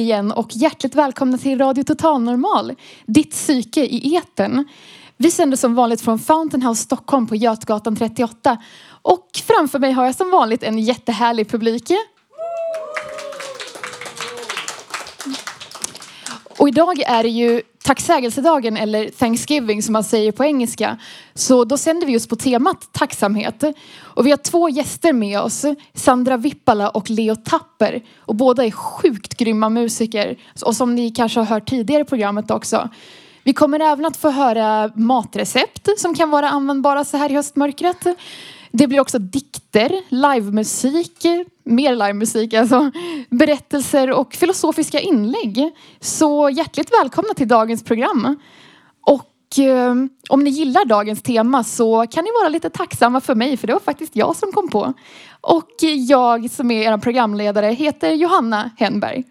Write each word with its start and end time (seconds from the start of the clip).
Igen 0.00 0.32
och 0.32 0.48
hjärtligt 0.52 0.94
välkomna 0.94 1.38
till 1.38 1.58
Radio 1.58 1.84
Total 1.84 2.22
Normal, 2.22 2.74
ditt 3.06 3.30
psyke 3.30 3.80
i 3.80 4.14
eten. 4.14 4.68
Vi 5.16 5.30
sänder 5.30 5.56
som 5.56 5.74
vanligt 5.74 6.00
från 6.00 6.18
Fountain 6.18 6.62
House 6.62 6.82
Stockholm 6.82 7.26
på 7.26 7.36
Götgatan 7.36 7.96
38 7.96 8.58
och 9.02 9.28
framför 9.46 9.78
mig 9.78 9.92
har 9.92 10.04
jag 10.04 10.14
som 10.14 10.30
vanligt 10.30 10.62
en 10.62 10.78
jättehärlig 10.78 11.48
publik. 11.48 11.92
Och 16.58 16.68
idag 16.68 17.02
är 17.06 17.22
det 17.22 17.28
ju 17.28 17.62
tacksägelsedagen 17.84 18.76
eller 18.76 19.08
Thanksgiving 19.08 19.82
som 19.82 19.92
man 19.92 20.04
säger 20.04 20.32
på 20.32 20.44
engelska. 20.44 20.98
Så 21.34 21.64
då 21.64 21.76
sänder 21.76 22.06
vi 22.06 22.12
just 22.12 22.28
på 22.28 22.36
temat 22.36 22.88
tacksamhet. 22.92 23.64
Och 23.98 24.26
vi 24.26 24.30
har 24.30 24.36
två 24.36 24.68
gäster 24.68 25.12
med 25.12 25.40
oss, 25.40 25.64
Sandra 25.94 26.36
Vippala 26.36 26.88
och 26.88 27.10
Leo 27.10 27.36
Tapper. 27.36 28.02
Och 28.18 28.34
båda 28.34 28.64
är 28.64 28.70
sjukt 28.70 29.36
grymma 29.36 29.68
musiker. 29.68 30.38
Och 30.64 30.76
som 30.76 30.94
ni 30.94 31.10
kanske 31.10 31.40
har 31.40 31.46
hört 31.46 31.70
tidigare 31.70 32.02
i 32.02 32.04
programmet 32.04 32.50
också. 32.50 32.88
Vi 33.44 33.52
kommer 33.52 33.80
även 33.80 34.04
att 34.04 34.16
få 34.16 34.30
höra 34.30 34.90
matrecept 34.94 35.88
som 35.96 36.14
kan 36.14 36.30
vara 36.30 36.48
användbara 36.48 37.04
så 37.04 37.16
här 37.16 37.30
i 37.30 37.34
höstmörkret. 37.34 38.06
Det 38.72 38.86
blir 38.86 39.00
också 39.00 39.18
dikter, 39.18 39.92
livemusik, 40.08 41.26
mer 41.64 41.96
livemusik 41.96 42.54
alltså, 42.54 42.90
berättelser 43.30 44.10
och 44.10 44.34
filosofiska 44.34 45.00
inlägg. 45.00 45.70
Så 46.00 46.50
hjärtligt 46.50 46.92
välkomna 46.92 47.34
till 47.34 47.48
dagens 47.48 47.84
program. 47.84 48.36
Och 49.06 49.58
eh, 49.58 49.94
om 50.28 50.44
ni 50.44 50.50
gillar 50.50 50.84
dagens 50.84 51.22
tema 51.22 51.64
så 51.64 52.06
kan 52.06 52.24
ni 52.24 52.30
vara 52.40 52.48
lite 52.48 52.70
tacksamma 52.70 53.20
för 53.20 53.34
mig 53.34 53.56
för 53.56 53.66
det 53.66 53.72
var 53.72 53.80
faktiskt 53.80 54.16
jag 54.16 54.36
som 54.36 54.52
kom 54.52 54.68
på. 54.68 54.92
Och 55.40 55.70
jag 56.08 56.50
som 56.50 56.70
är 56.70 56.92
er 56.92 56.98
programledare 56.98 57.66
heter 57.66 58.10
Johanna 58.10 58.70
Henberg. 58.78 59.24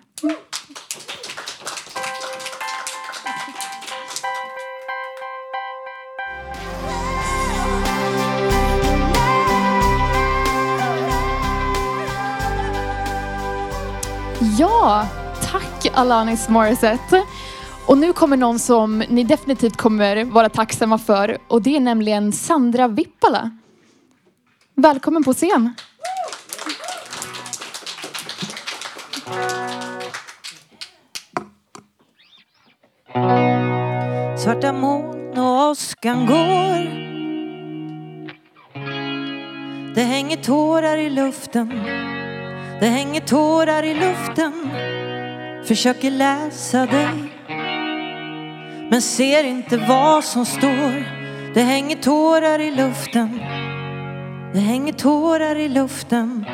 Ja, 14.60 15.08
tack 15.42 15.92
Alanis 15.94 16.50
Morissette. 16.50 17.24
Och 17.86 17.98
nu 17.98 18.14
kommer 18.14 18.38
någon 18.38 18.60
som 18.60 19.00
ni 19.00 19.24
definitivt 19.24 19.78
kommer 19.78 20.24
vara 20.24 20.50
tacksamma 20.50 20.98
för 20.98 21.38
och 21.48 21.62
det 21.62 21.76
är 21.76 21.80
nämligen 21.80 22.32
Sandra 22.32 22.88
Vippala. 22.88 23.52
Välkommen 24.76 25.24
på 25.24 25.34
scen. 25.34 25.76
Svarta 34.38 34.74
moln 34.74 35.38
och 35.38 35.70
åskan 35.70 36.26
går 36.26 36.90
Det 39.96 40.04
hänger 40.04 40.38
tårar 40.38 40.98
i 40.98 41.10
luften 41.10 41.74
det 42.80 42.88
hänger 42.88 43.22
tårar 43.22 43.84
i 43.84 43.94
luften 43.94 44.70
Försöker 45.66 46.12
läsa 46.12 46.86
dig. 46.86 47.34
Men 48.92 49.02
ser 49.02 49.44
inte 49.44 49.78
vad 49.78 50.24
som 50.24 50.46
står. 50.46 51.06
Det 51.54 51.62
hänger 51.62 51.96
tårar 51.96 52.60
i 52.60 52.72
luften 52.72 53.40
Det 54.54 54.60
hänger 54.60 54.94
tårar 54.94 55.56
i 55.56 55.70
luften. 55.70 56.46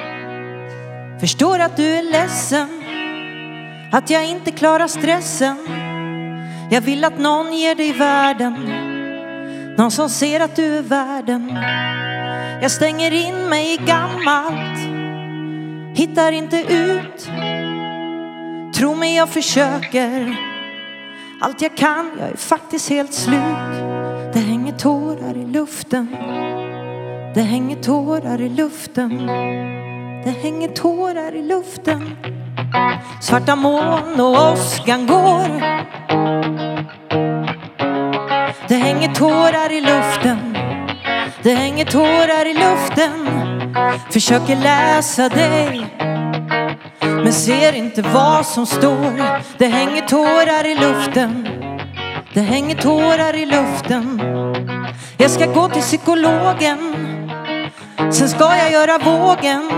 Förstår 1.20 1.60
att 1.60 1.78
du 1.78 1.86
är 1.86 2.04
ledsen 2.04 2.68
Att 3.92 4.10
jag 4.10 4.26
inte 4.26 4.52
klarar 4.52 4.88
stressen. 4.88 5.58
Jag 6.72 6.82
vill 6.82 7.04
att 7.04 7.20
någon 7.20 7.54
ger 7.54 7.76
dig 7.76 7.94
världen 7.94 8.54
Någon 9.78 9.92
som 9.92 10.10
ser 10.10 10.40
att 10.40 10.56
du 10.56 10.78
är 10.78 10.82
värden 10.82 11.58
Jag 12.62 12.72
stänger 12.72 13.12
in 13.12 13.50
mig 13.50 13.74
i 13.74 13.78
gammalt. 13.78 15.05
Hittar 15.96 16.32
inte 16.32 16.58
ut. 16.58 17.30
Tro 18.76 18.96
mig 18.96 19.16
jag 19.16 19.30
försöker. 19.30 20.36
Allt 21.42 21.62
jag 21.62 21.78
kan, 21.78 22.12
jag 22.20 22.30
är 22.30 22.38
faktiskt 22.38 22.90
helt 22.90 23.14
slut. 23.14 23.40
Det 24.34 24.40
hänger 24.40 24.72
tårar 24.72 25.38
i 25.38 25.46
luften. 25.46 26.08
Det 27.36 27.42
hänger 27.42 27.76
tårar 27.76 28.42
i 28.42 28.50
luften. 28.50 29.28
Det 30.26 30.36
hänger 30.42 30.68
tårar 30.68 31.36
i 31.36 31.42
luften. 31.42 32.18
Svarta 33.22 33.56
moln 33.56 34.20
och 34.20 34.52
åskan 34.52 35.08
går. 35.08 35.62
Det 38.68 38.76
hänger 38.76 39.14
tårar 39.14 39.72
i 39.72 39.82
luften. 39.82 40.58
Det 41.44 41.54
hänger 41.54 41.86
tårar 41.86 42.46
i 42.46 42.54
luften. 42.54 43.55
Försöker 44.10 44.56
läsa 44.56 45.30
dig 45.30 45.86
Men 47.02 47.34
ser 47.34 47.74
inte 47.74 48.02
vad 48.02 48.46
som 48.46 48.66
står. 48.66 49.42
Det 49.58 49.68
hänger 49.68 50.02
tårar 50.02 50.66
i 50.66 50.76
luften. 50.76 51.48
Det 52.34 52.42
hänger 52.42 52.76
tårar 52.76 53.36
i 53.36 53.46
luften. 53.46 54.22
Jag 55.18 55.32
ska 55.32 55.46
gå 55.46 55.70
till 55.70 55.82
psykologen. 55.82 56.78
Sen 58.12 58.30
ska 58.30 58.58
jag 58.58 58.72
göra 58.72 58.98
vågen. 58.98 59.72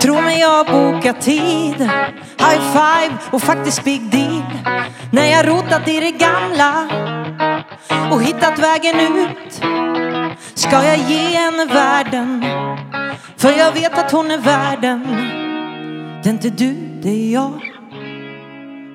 Tro 0.00 0.20
mig 0.20 0.40
jag 0.40 0.64
har 0.64 0.64
bokat 0.64 1.20
tid. 1.20 1.80
High 2.38 2.62
five 2.72 3.18
och 3.30 3.42
faktiskt 3.42 3.84
big 3.84 4.10
deal. 4.10 4.37
När 5.10 5.26
jag 5.26 5.48
rotat 5.48 5.88
i 5.88 6.00
det 6.00 6.10
gamla 6.10 6.88
och 8.10 8.22
hittat 8.22 8.58
vägen 8.58 9.00
ut 9.00 9.62
ska 10.54 10.84
jag 10.84 10.98
ge 10.98 11.38
henne 11.38 11.64
världen. 11.64 12.44
För 13.36 13.50
jag 13.58 13.72
vet 13.72 13.98
att 13.98 14.12
hon 14.12 14.30
är 14.30 14.38
värden 14.38 15.06
Det 16.22 16.28
är 16.28 16.32
inte 16.32 16.50
du, 16.50 16.74
det 17.02 17.08
är 17.08 17.32
jag. 17.32 17.52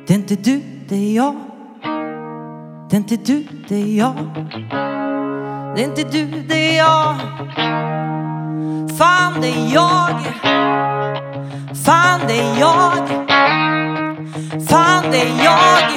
Det 0.07 0.13
är 0.13 0.17
inte 0.17 0.35
du, 0.35 0.61
det 0.89 0.95
är 0.95 1.15
jag. 1.15 1.35
Det 2.89 2.95
är 2.95 2.97
inte 2.97 3.15
du, 3.15 3.47
det 3.67 3.75
är 3.75 3.97
jag. 3.97 4.15
Det 5.75 5.81
är 5.81 5.85
inte 5.85 6.03
du, 6.03 6.25
det 6.25 6.77
är 6.77 6.77
jag. 6.77 7.15
Fan, 8.97 9.41
det 9.41 9.47
är 9.47 9.73
jag. 9.73 10.19
Fan, 11.85 12.19
det 12.27 12.39
är 12.39 12.59
jag. 12.59 13.72
Fan, 14.73 15.11
det 15.11 15.21
är 15.21 15.43
jag. 15.43 15.91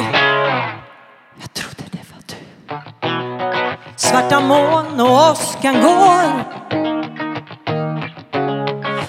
Jag 1.41 1.53
trodde 1.53 1.83
det 1.91 1.99
var 2.13 2.23
du. 2.27 2.37
Svarta 3.97 4.41
moln 4.41 5.01
och 5.01 5.31
åskan 5.31 5.75
går. 5.75 6.45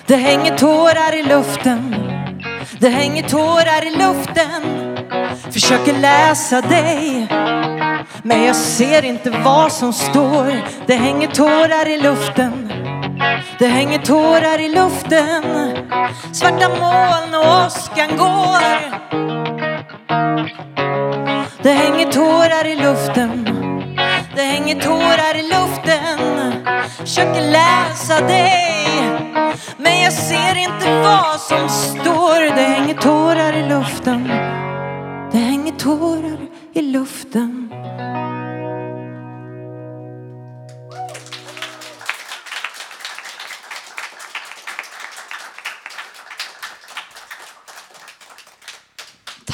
Det 0.06 0.16
hänger 0.16 0.58
tårar 0.58 1.16
i 1.16 1.24
luften. 1.24 1.96
Det 2.80 2.90
hänger 2.90 3.24
tårar 3.24 3.88
i 3.88 3.90
luften. 3.90 4.98
Försöker 5.52 5.94
läsa 5.94 6.62
dig. 6.62 7.28
Men 8.24 8.44
jag 8.44 8.56
ser 8.56 9.06
inte 9.06 9.30
vad 9.30 9.72
som 9.72 9.94
står. 9.94 10.62
Det 10.86 10.96
hänger 10.96 11.28
tårar 11.28 11.88
i 11.88 12.02
luften. 12.02 12.72
Det 13.60 13.68
hänger 13.68 14.00
tårar 14.00 14.60
i 14.60 14.70
luften. 14.70 15.44
Svarta 16.34 16.70
moln 16.70 17.36
och 17.36 17.66
åskan 17.66 18.18
går. 18.18 19.27
Det 21.62 21.72
hänger 21.72 22.12
tårar 22.12 22.66
i 22.68 22.76
luften. 22.76 23.44
Det 24.36 24.42
hänger 24.42 24.80
tårar 24.80 25.36
i 25.40 25.44
luften. 25.44 26.20
Försöker 26.98 27.52
läsa 27.52 28.28
dig 28.28 28.88
Men 29.78 30.02
jag 30.02 30.14
ser 30.14 30.58
inte 30.58 31.02
vad 31.02 31.40
som 31.40 31.70
står. 31.70 32.56
Det 32.56 32.62
hänger 32.62 32.94
tårar 32.94 33.54
i 33.54 33.70
luften. 33.70 34.28
Det 35.32 35.38
hänger 35.38 35.72
tårar 35.72 36.38
i 36.74 36.82
luften. 36.82 37.70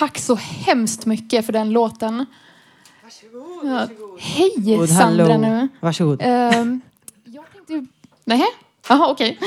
Tack 0.03 0.17
så 0.17 0.35
hemskt 0.35 1.05
mycket 1.05 1.45
för 1.45 1.53
den 1.53 1.69
låten. 1.69 2.25
Varsågod, 3.03 3.71
varsågod. 3.71 4.19
Hej 4.19 4.53
God, 4.57 4.89
Sandra 4.89 5.23
hallå. 5.23 5.37
nu. 5.37 5.67
Varsågod. 5.79 6.19
Ehm, 6.21 6.81
jag 7.25 7.43
tänkte... 7.53 7.85
Nej? 8.25 8.43
Jaha, 8.89 9.11
okej. 9.11 9.39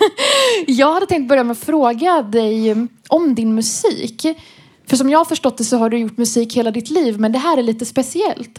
jag 0.66 0.94
hade 0.94 1.06
tänkt 1.06 1.28
börja 1.28 1.44
med 1.44 1.52
att 1.52 1.58
fråga 1.58 2.22
dig 2.22 2.76
om 3.08 3.34
din 3.34 3.54
musik. 3.54 4.26
För 4.86 4.96
som 4.96 5.10
jag 5.10 5.18
har 5.18 5.24
förstått 5.24 5.58
det 5.58 5.64
så 5.64 5.76
har 5.76 5.90
du 5.90 5.98
gjort 5.98 6.16
musik 6.16 6.56
hela 6.56 6.70
ditt 6.70 6.90
liv, 6.90 7.20
men 7.20 7.32
det 7.32 7.38
här 7.38 7.56
är 7.56 7.62
lite 7.62 7.86
speciellt. 7.86 8.58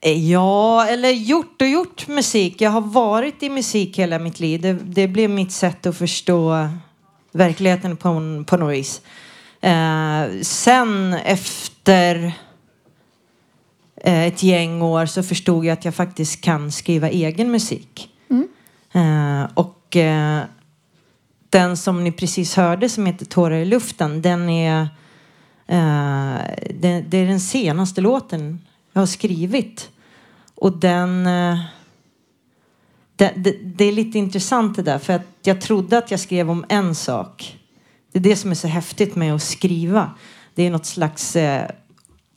Ja, 0.00 0.86
eller 0.86 1.10
gjort 1.10 1.62
och 1.62 1.68
gjort 1.68 2.08
musik. 2.08 2.60
Jag 2.60 2.70
har 2.70 2.80
varit 2.80 3.42
i 3.42 3.48
musik 3.48 3.98
hela 3.98 4.18
mitt 4.18 4.40
liv. 4.40 4.60
Det, 4.60 4.72
det 4.72 5.08
blev 5.08 5.30
mitt 5.30 5.52
sätt 5.52 5.86
att 5.86 5.98
förstå 5.98 6.68
verkligheten 7.32 7.96
på, 7.96 8.44
på 8.46 8.56
något 8.56 8.74
vis. 8.74 9.00
Eh, 9.60 10.40
sen 10.42 11.14
efter 11.14 12.32
eh, 13.96 14.22
ett 14.26 14.42
gäng 14.42 14.82
år 14.82 15.06
så 15.06 15.22
förstod 15.22 15.64
jag 15.64 15.72
att 15.72 15.84
jag 15.84 15.94
faktiskt 15.94 16.40
kan 16.40 16.72
skriva 16.72 17.08
egen 17.10 17.50
musik. 17.50 18.10
Eh, 18.92 19.44
och 19.54 19.96
eh, 19.96 20.42
den 21.50 21.76
som 21.76 22.04
ni 22.04 22.12
precis 22.12 22.56
hörde 22.56 22.88
som 22.88 23.06
heter 23.06 23.26
Tårar 23.26 23.56
i 23.56 23.64
luften, 23.64 24.22
den 24.22 24.48
är, 24.48 24.80
eh, 25.66 26.36
det, 26.74 27.04
det 27.08 27.18
är 27.18 27.26
den 27.26 27.40
senaste 27.40 28.00
låten 28.00 28.60
jag 28.92 29.00
har 29.00 29.06
skrivit. 29.06 29.90
Och 30.54 30.72
den... 30.78 31.26
eh, 31.26 31.58
Det, 33.18 33.32
det, 33.36 33.56
det 33.62 33.84
är 33.84 33.92
lite 33.92 34.18
intressant 34.18 34.76
det 34.76 34.82
där, 34.82 34.98
för 34.98 35.12
att 35.12 35.26
jag 35.42 35.60
trodde 35.60 35.98
att 35.98 36.10
jag 36.10 36.20
skrev 36.20 36.50
om 36.50 36.64
en 36.68 36.94
sak. 36.94 37.57
Det 38.12 38.18
är 38.18 38.22
det 38.22 38.36
som 38.36 38.50
är 38.50 38.54
så 38.54 38.68
häftigt 38.68 39.16
med 39.16 39.34
att 39.34 39.42
skriva. 39.42 40.10
Det 40.54 40.62
är 40.66 40.70
något 40.70 40.86
slags 40.86 41.36
eh, 41.36 41.70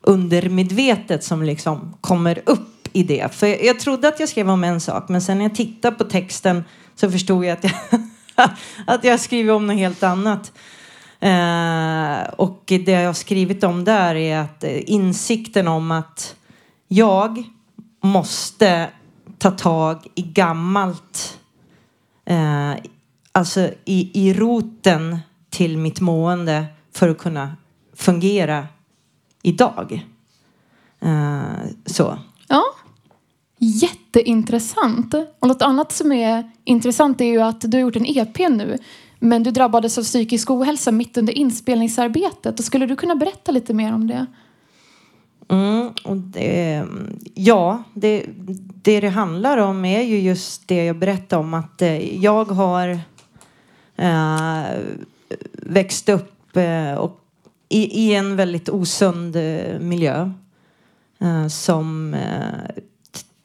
undermedvetet 0.01 1.23
som 1.23 1.43
liksom 1.43 1.97
kommer 2.01 2.41
upp 2.45 2.87
i 2.93 3.03
det. 3.03 3.33
För 3.35 3.47
jag, 3.47 3.63
jag 3.63 3.79
trodde 3.79 4.07
att 4.07 4.19
jag 4.19 4.29
skrev 4.29 4.49
om 4.49 4.63
en 4.63 4.81
sak, 4.81 5.09
men 5.09 5.21
sen 5.21 5.37
när 5.37 5.45
jag 5.45 5.55
tittade 5.55 5.95
på 5.95 6.03
texten 6.03 6.63
så 6.95 7.11
förstod 7.11 7.45
jag 7.45 7.57
att 7.57 7.63
jag, 7.63 8.01
att 8.87 9.03
jag 9.03 9.19
skriver 9.19 9.53
om 9.53 9.67
något 9.67 9.77
helt 9.77 10.03
annat. 10.03 10.51
Eh, 11.19 12.33
och 12.35 12.63
det 12.65 12.91
jag 12.91 13.05
har 13.05 13.13
skrivit 13.13 13.63
om 13.63 13.83
där 13.83 14.15
är 14.15 14.39
att 14.39 14.63
eh, 14.63 14.91
insikten 14.91 15.67
om 15.67 15.91
att 15.91 16.35
jag 16.87 17.43
måste 18.03 18.89
ta 19.37 19.51
tag 19.51 20.07
i 20.15 20.21
gammalt. 20.21 21.39
Eh, 22.25 22.73
alltså 23.31 23.69
i, 23.85 24.11
i 24.13 24.33
roten 24.33 25.19
till 25.51 25.77
mitt 25.77 26.01
mående 26.01 26.65
för 26.93 27.09
att 27.09 27.17
kunna 27.17 27.55
fungera 27.93 28.67
idag. 29.41 30.07
Eh, 30.99 31.41
så. 31.85 32.17
Ja. 32.47 32.63
Jätteintressant. 33.57 35.13
Och 35.39 35.47
något 35.47 35.61
annat 35.61 35.91
som 35.91 36.11
är 36.11 36.51
intressant 36.63 37.21
är 37.21 37.25
ju 37.25 37.41
att 37.41 37.61
du 37.61 37.77
har 37.77 37.81
gjort 37.81 37.95
en 37.95 38.05
EP 38.05 38.37
nu. 38.37 38.77
Men 39.19 39.43
du 39.43 39.51
drabbades 39.51 39.97
av 39.97 40.03
psykisk 40.03 40.51
ohälsa 40.51 40.91
mitt 40.91 41.17
under 41.17 41.33
inspelningsarbetet. 41.33 42.59
Och 42.59 42.65
skulle 42.65 42.85
du 42.85 42.95
kunna 42.95 43.15
berätta 43.15 43.51
lite 43.51 43.73
mer 43.73 43.93
om 43.93 44.07
det? 44.07 44.25
Mm, 45.49 45.89
och 46.03 46.17
det, 46.17 46.85
ja, 47.33 47.83
det, 47.93 48.25
det 48.83 48.99
det 48.99 49.09
handlar 49.09 49.57
om 49.57 49.85
är 49.85 50.01
ju 50.01 50.19
just 50.19 50.67
det 50.67 50.85
jag 50.85 50.97
berättade 50.97 51.39
om 51.39 51.53
att 51.53 51.81
eh, 51.81 52.23
jag 52.23 52.45
har 52.45 52.99
eh, 53.95 54.63
växt 55.51 56.09
upp 56.09 56.57
eh, 56.57 56.93
och 56.93 57.19
i, 57.69 58.01
i 58.01 58.15
en 58.15 58.35
väldigt 58.35 58.69
osund 58.69 59.35
eh, 59.35 59.79
miljö 59.79 60.31
eh, 61.19 61.47
som 61.47 62.15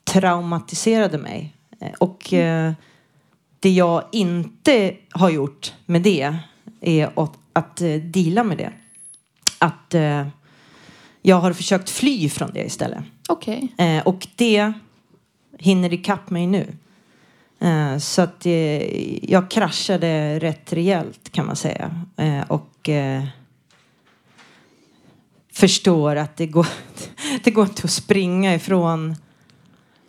traumatiserade 0.04 1.18
mig. 1.18 1.52
Och 1.98 2.34
det 3.60 3.70
jag 3.70 4.04
inte 4.12 4.96
har 5.10 5.30
gjort 5.30 5.74
med 5.86 6.02
det 6.02 6.36
är 6.80 7.10
att, 7.22 7.32
att 7.52 7.76
deala 8.12 8.44
med 8.44 8.58
det. 8.58 8.72
Att 9.58 9.94
jag 11.26 11.36
har 11.36 11.52
försökt 11.52 11.90
fly 11.90 12.28
från 12.28 12.50
det 12.54 12.64
istället. 12.64 13.04
Eh, 13.76 14.06
och 14.06 14.26
det 14.36 14.72
hinner 15.58 15.92
ikapp 15.92 16.30
mig 16.30 16.46
nu. 16.46 16.66
Eh, 17.58 17.98
så 17.98 18.22
att 18.22 18.46
eh, 18.46 19.30
jag 19.30 19.50
kraschade 19.50 20.38
rätt 20.38 20.72
rejält 20.72 21.32
kan 21.32 21.46
man 21.46 21.56
säga. 21.56 22.04
Eh, 22.16 22.40
och 22.48 22.88
eh, 22.88 23.24
förstår 25.52 26.16
att 26.16 26.36
det 26.36 26.46
går, 26.46 26.66
det 27.44 27.50
går 27.50 27.64
inte 27.64 27.82
att 27.84 27.90
springa 27.90 28.54
ifrån 28.54 29.16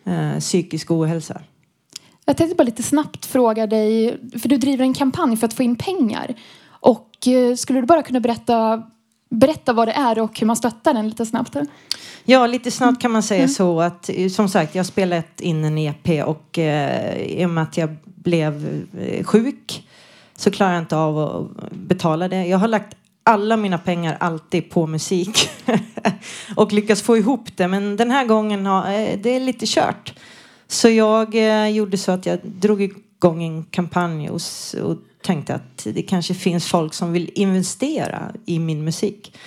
eh, 0.05 0.39
psykisk 0.39 0.91
ohälsa. 0.91 1.41
Jag 2.25 2.38
tänkte 2.38 2.55
bara 2.55 2.63
lite 2.63 2.83
snabbt 2.83 3.25
fråga 3.25 3.67
dig, 3.67 4.19
för 4.39 4.50
du 4.50 4.57
driver 4.57 4.83
en 4.83 4.93
kampanj 4.93 5.38
för 5.38 5.47
att 5.47 5.53
få 5.53 5.63
in 5.63 5.75
pengar. 5.75 6.35
Och 6.67 7.27
eh, 7.27 7.55
skulle 7.55 7.81
du 7.81 7.85
bara 7.85 8.03
kunna 8.03 8.19
berätta, 8.19 8.83
berätta 9.29 9.74
vad 9.74 9.88
det 9.88 9.91
är 9.91 10.19
och 10.19 10.39
hur 10.39 10.47
man 10.47 10.56
stöttar 10.56 10.94
den 10.94 11.09
lite 11.09 11.25
snabbt? 11.25 11.56
Ja, 12.24 12.47
lite 12.47 12.71
snabbt 12.71 13.01
kan 13.01 13.12
man 13.12 13.24
säga 13.24 13.47
så 13.47 13.81
att 13.81 14.09
eh, 14.13 14.29
som 14.29 14.50
sagt, 14.50 14.75
jag 14.75 14.85
spelat 14.85 15.41
in 15.41 15.65
en 15.65 15.77
EP 15.77 16.25
och 16.25 16.59
eh, 16.59 17.18
i 17.18 17.45
och 17.45 17.50
med 17.50 17.63
att 17.63 17.77
jag 17.77 17.95
blev 18.03 18.83
eh, 19.00 19.24
sjuk 19.24 19.88
så 20.35 20.51
klarar 20.51 20.74
jag 20.74 20.81
inte 20.81 20.97
av 20.97 21.19
att 21.19 21.71
betala 21.71 22.27
det. 22.27 22.45
Jag 22.45 22.57
har 22.57 22.68
lagt 22.68 22.97
alla 23.24 23.57
mina 23.57 23.77
pengar 23.77 24.18
alltid 24.19 24.69
på 24.69 24.88
musik 24.88 25.50
och 26.56 26.74
lyckats 26.74 27.01
få 27.01 27.18
ihop 27.18 27.57
det. 27.57 27.68
Men 27.68 27.97
den 27.97 28.12
här 28.12 28.25
gången 28.25 28.65
har 28.65 28.91
eh, 28.91 29.19
det 29.24 29.29
är 29.29 29.39
lite 29.39 29.65
kört. 29.68 30.13
Så 30.68 30.89
jag 30.89 31.35
eh, 31.35 31.68
gjorde 31.68 31.97
så 31.97 32.12
att 32.12 32.25
jag 32.25 32.39
drog 32.44 32.94
igång 33.17 33.43
en 33.43 33.63
kampanj 33.63 34.29
och, 34.29 34.41
och 34.83 34.97
tänkte 35.21 35.55
att 35.55 35.87
det 35.93 36.01
kanske 36.01 36.33
finns 36.33 36.67
folk 36.67 36.93
som 36.93 37.13
vill 37.13 37.31
investera 37.35 38.33
i 38.45 38.59
min 38.59 38.83
musik. 38.83 39.37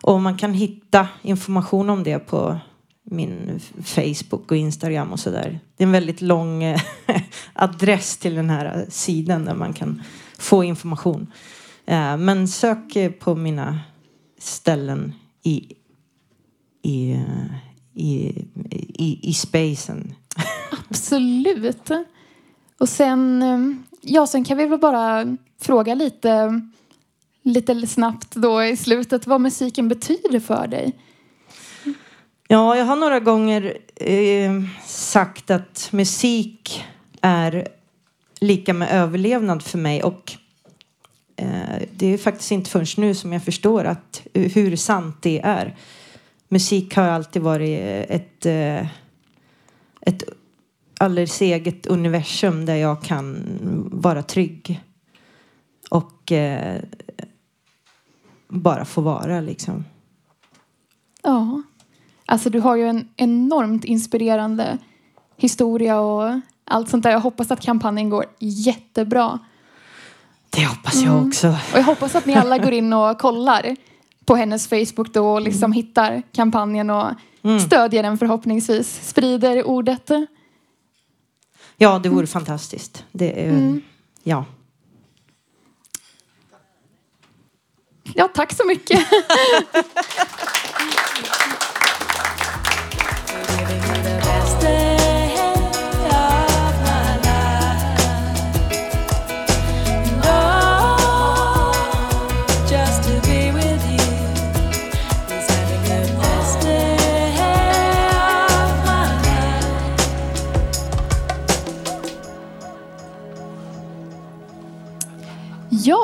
Och 0.00 0.20
man 0.20 0.38
kan 0.38 0.54
hitta 0.54 1.08
information 1.22 1.90
om 1.90 2.02
det 2.02 2.18
på 2.18 2.58
min 3.04 3.60
Facebook 3.82 4.50
och 4.50 4.56
Instagram 4.56 5.12
och 5.12 5.20
sådär. 5.20 5.60
Det 5.76 5.84
är 5.84 5.86
en 5.86 5.92
väldigt 5.92 6.20
lång 6.20 6.62
eh, 6.62 6.80
adress 7.52 8.16
till 8.16 8.34
den 8.34 8.50
här 8.50 8.86
sidan 8.88 9.44
där 9.44 9.54
man 9.54 9.72
kan 9.72 10.02
få 10.38 10.64
information. 10.64 11.32
Eh, 11.86 12.16
men 12.16 12.48
sök 12.48 13.18
på 13.20 13.34
mina 13.34 13.80
ställen 14.38 15.12
i, 15.42 15.72
i, 16.82 17.12
eh, 17.12 17.54
i, 17.94 18.44
i, 18.94 19.18
i 19.22 19.34
spacen. 19.34 20.14
Absolut. 20.88 21.90
Och 22.78 22.88
sen, 22.88 23.42
eh, 23.42 23.58
ja, 24.00 24.26
sen 24.26 24.44
kan 24.44 24.58
vi 24.58 24.66
väl 24.66 24.78
bara 24.78 25.36
fråga 25.60 25.94
lite, 25.94 26.60
lite 27.42 27.86
snabbt 27.86 28.34
då 28.34 28.64
i 28.64 28.76
slutet 28.76 29.26
vad 29.26 29.40
musiken 29.40 29.88
betyder 29.88 30.40
för 30.40 30.66
dig. 30.66 30.92
Ja, 32.48 32.76
jag 32.76 32.84
har 32.84 32.96
några 32.96 33.20
gånger 33.20 33.78
eh, 33.96 34.52
sagt 34.86 35.50
att 35.50 35.88
musik 35.92 36.84
är 37.20 37.68
lika 38.40 38.74
med 38.74 38.90
överlevnad 38.90 39.62
för 39.62 39.78
mig 39.78 40.02
och 40.02 40.32
eh, 41.36 41.82
det 41.92 42.06
är 42.06 42.18
faktiskt 42.18 42.52
inte 42.52 42.70
förrän 42.70 42.86
nu 42.96 43.14
som 43.14 43.32
jag 43.32 43.44
förstår 43.44 43.84
att 43.84 44.26
eh, 44.32 44.52
hur 44.52 44.76
sant 44.76 45.22
det 45.22 45.40
är. 45.40 45.76
Musik 46.48 46.96
har 46.96 47.04
alltid 47.04 47.42
varit 47.42 47.80
ett, 48.08 48.46
eh, 48.46 48.86
ett 50.00 50.22
alldeles 50.98 51.40
eget 51.40 51.86
universum 51.86 52.66
där 52.66 52.74
jag 52.76 53.02
kan 53.02 53.44
vara 53.92 54.22
trygg 54.22 54.80
och 55.90 56.32
eh, 56.32 56.80
bara 58.48 58.84
få 58.84 59.00
vara 59.00 59.40
liksom. 59.40 59.84
Ja. 61.22 61.62
Alltså 62.26 62.50
du 62.50 62.60
har 62.60 62.76
ju 62.76 62.88
en 62.88 63.08
enormt 63.16 63.84
inspirerande 63.84 64.78
historia 65.36 66.00
och 66.00 66.40
allt 66.64 66.88
sånt 66.88 67.02
där. 67.02 67.10
Jag 67.10 67.20
hoppas 67.20 67.50
att 67.50 67.60
kampanjen 67.60 68.10
går 68.10 68.24
jättebra. 68.38 69.38
Det 70.50 70.66
hoppas 70.66 71.02
jag 71.02 71.26
också. 71.26 71.48
Och 71.48 71.78
jag 71.78 71.82
hoppas 71.82 72.14
att 72.14 72.26
ni 72.26 72.34
alla 72.34 72.58
går 72.58 72.72
in 72.72 72.92
och 72.92 73.18
kollar 73.18 73.76
på 74.24 74.36
hennes 74.36 74.68
Facebook 74.68 75.12
då 75.12 75.32
och 75.32 75.40
liksom 75.40 75.72
hittar 75.72 76.22
kampanjen 76.32 76.90
och 76.90 77.12
stödjer 77.66 78.02
den 78.02 78.18
förhoppningsvis. 78.18 79.08
Sprider 79.08 79.66
ordet. 79.66 80.10
Ja, 81.76 81.98
det 81.98 82.08
vore 82.08 82.26
fantastiskt. 82.26 83.04
Det 83.12 83.46
är, 83.46 83.80
Ja. 84.22 84.44
Ja, 88.14 88.28
tack 88.34 88.52
så 88.52 88.64
mycket. 88.66 89.00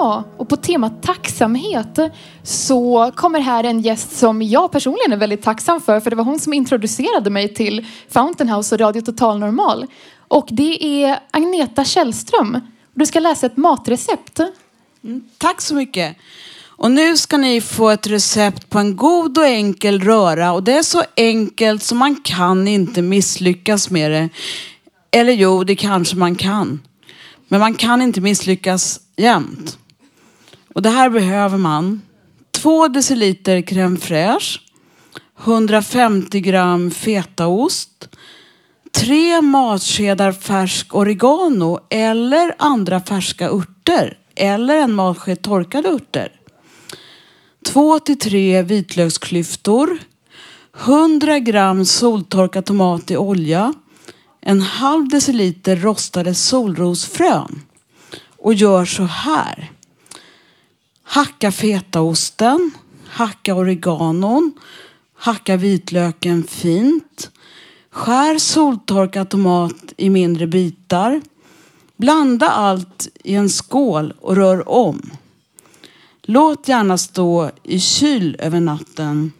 Ja, 0.01 0.25
och 0.37 0.49
på 0.49 0.57
temat 0.57 1.03
tacksamhet 1.03 1.99
så 2.43 3.13
kommer 3.17 3.41
här 3.41 3.65
en 3.65 3.81
gäst 3.81 4.17
som 4.17 4.43
jag 4.43 4.73
personligen 4.73 5.13
är 5.13 5.17
väldigt 5.17 5.43
tacksam 5.43 5.81
för. 5.81 6.01
För 6.01 6.11
det 6.11 6.17
var 6.17 6.25
hon 6.25 6.39
som 6.39 6.53
introducerade 6.53 7.31
mig 7.31 7.55
till 7.55 7.87
Fountain 8.09 8.51
House 8.51 8.75
och 8.75 8.81
Radio 8.81 9.03
Total 9.03 9.39
Normal. 9.39 9.87
Och 10.29 10.49
det 10.51 11.05
är 11.05 11.21
Agneta 11.31 11.85
Källström. 11.85 12.61
Du 12.95 13.07
ska 13.07 13.21
läsa 13.21 13.47
ett 13.47 13.57
matrecept. 13.57 14.41
Mm, 15.05 15.23
tack 15.39 15.61
så 15.61 15.75
mycket. 15.75 16.17
Och 16.67 16.91
nu 16.91 17.17
ska 17.17 17.37
ni 17.37 17.61
få 17.61 17.91
ett 17.91 18.07
recept 18.07 18.71
på 18.71 18.79
en 18.79 18.97
god 18.97 19.39
och 19.39 19.47
enkel 19.47 20.01
röra. 20.01 20.53
Och 20.53 20.63
det 20.63 20.73
är 20.73 20.83
så 20.83 21.03
enkelt 21.17 21.83
så 21.83 21.95
man 21.95 22.17
kan 22.17 22.69
inte 22.69 23.03
misslyckas 23.03 23.91
med 23.91 24.11
det. 24.11 24.29
Eller 25.11 25.33
jo, 25.33 25.65
det 25.65 25.77
kanske 25.77 26.17
man 26.17 26.35
kan. 26.35 26.81
Men 27.49 27.61
man 27.61 27.75
kan 27.75 28.03
inte 28.03 28.21
misslyckas 28.21 29.01
jämt. 29.17 29.77
Och 30.75 30.83
det 30.83 30.91
här 30.91 31.11
behöver 31.11 31.59
man. 31.59 32.03
2 32.51 32.89
deciliter 32.89 33.61
crème 33.61 33.97
fraîche. 33.97 34.61
150 35.45 36.41
gram 36.41 36.91
fetaost. 36.91 38.09
3 38.93 39.41
matskedar 39.41 40.33
färsk 40.33 40.95
oregano 40.95 41.79
eller 41.91 42.55
andra 42.59 43.01
färska 43.01 43.49
örter. 43.49 44.19
Eller 44.35 44.77
en 44.77 44.95
matsked 44.95 45.43
torkade 45.43 45.89
örter. 45.89 46.33
2 47.67 47.99
till 47.99 48.19
3 48.19 48.63
vitlöksklyftor. 48.63 49.99
100 50.85 51.39
gram 51.39 51.85
soltorkad 51.85 52.65
tomat 52.65 53.11
i 53.11 53.17
olja 53.17 53.75
en 54.43 54.61
halv 54.61 55.09
deciliter 55.09 55.77
rostade 55.77 56.35
solrosfrön 56.35 57.63
och 58.39 58.55
gör 58.55 58.85
så 58.85 59.03
här. 59.03 59.71
Hacka 61.13 61.53
fetaosten, 61.53 62.71
hacka 63.09 63.55
oreganon, 63.55 64.53
hacka 65.15 65.57
vitlöken 65.57 66.43
fint. 66.43 67.31
Skär 67.91 68.39
soltorkad 68.39 69.31
tomat 69.31 69.95
i 69.97 70.11
mindre 70.11 70.47
bitar. 70.47 71.21
Blanda 71.97 72.49
allt 72.49 73.09
i 73.25 73.35
en 73.35 73.49
skål 73.49 74.15
och 74.21 74.37
rör 74.37 74.69
om. 74.69 75.11
Låt 76.23 76.69
gärna 76.69 76.99
stå 76.99 77.51
i 77.63 77.81
kyl 77.81 78.37
över 78.39 78.61
natten 78.61 79.33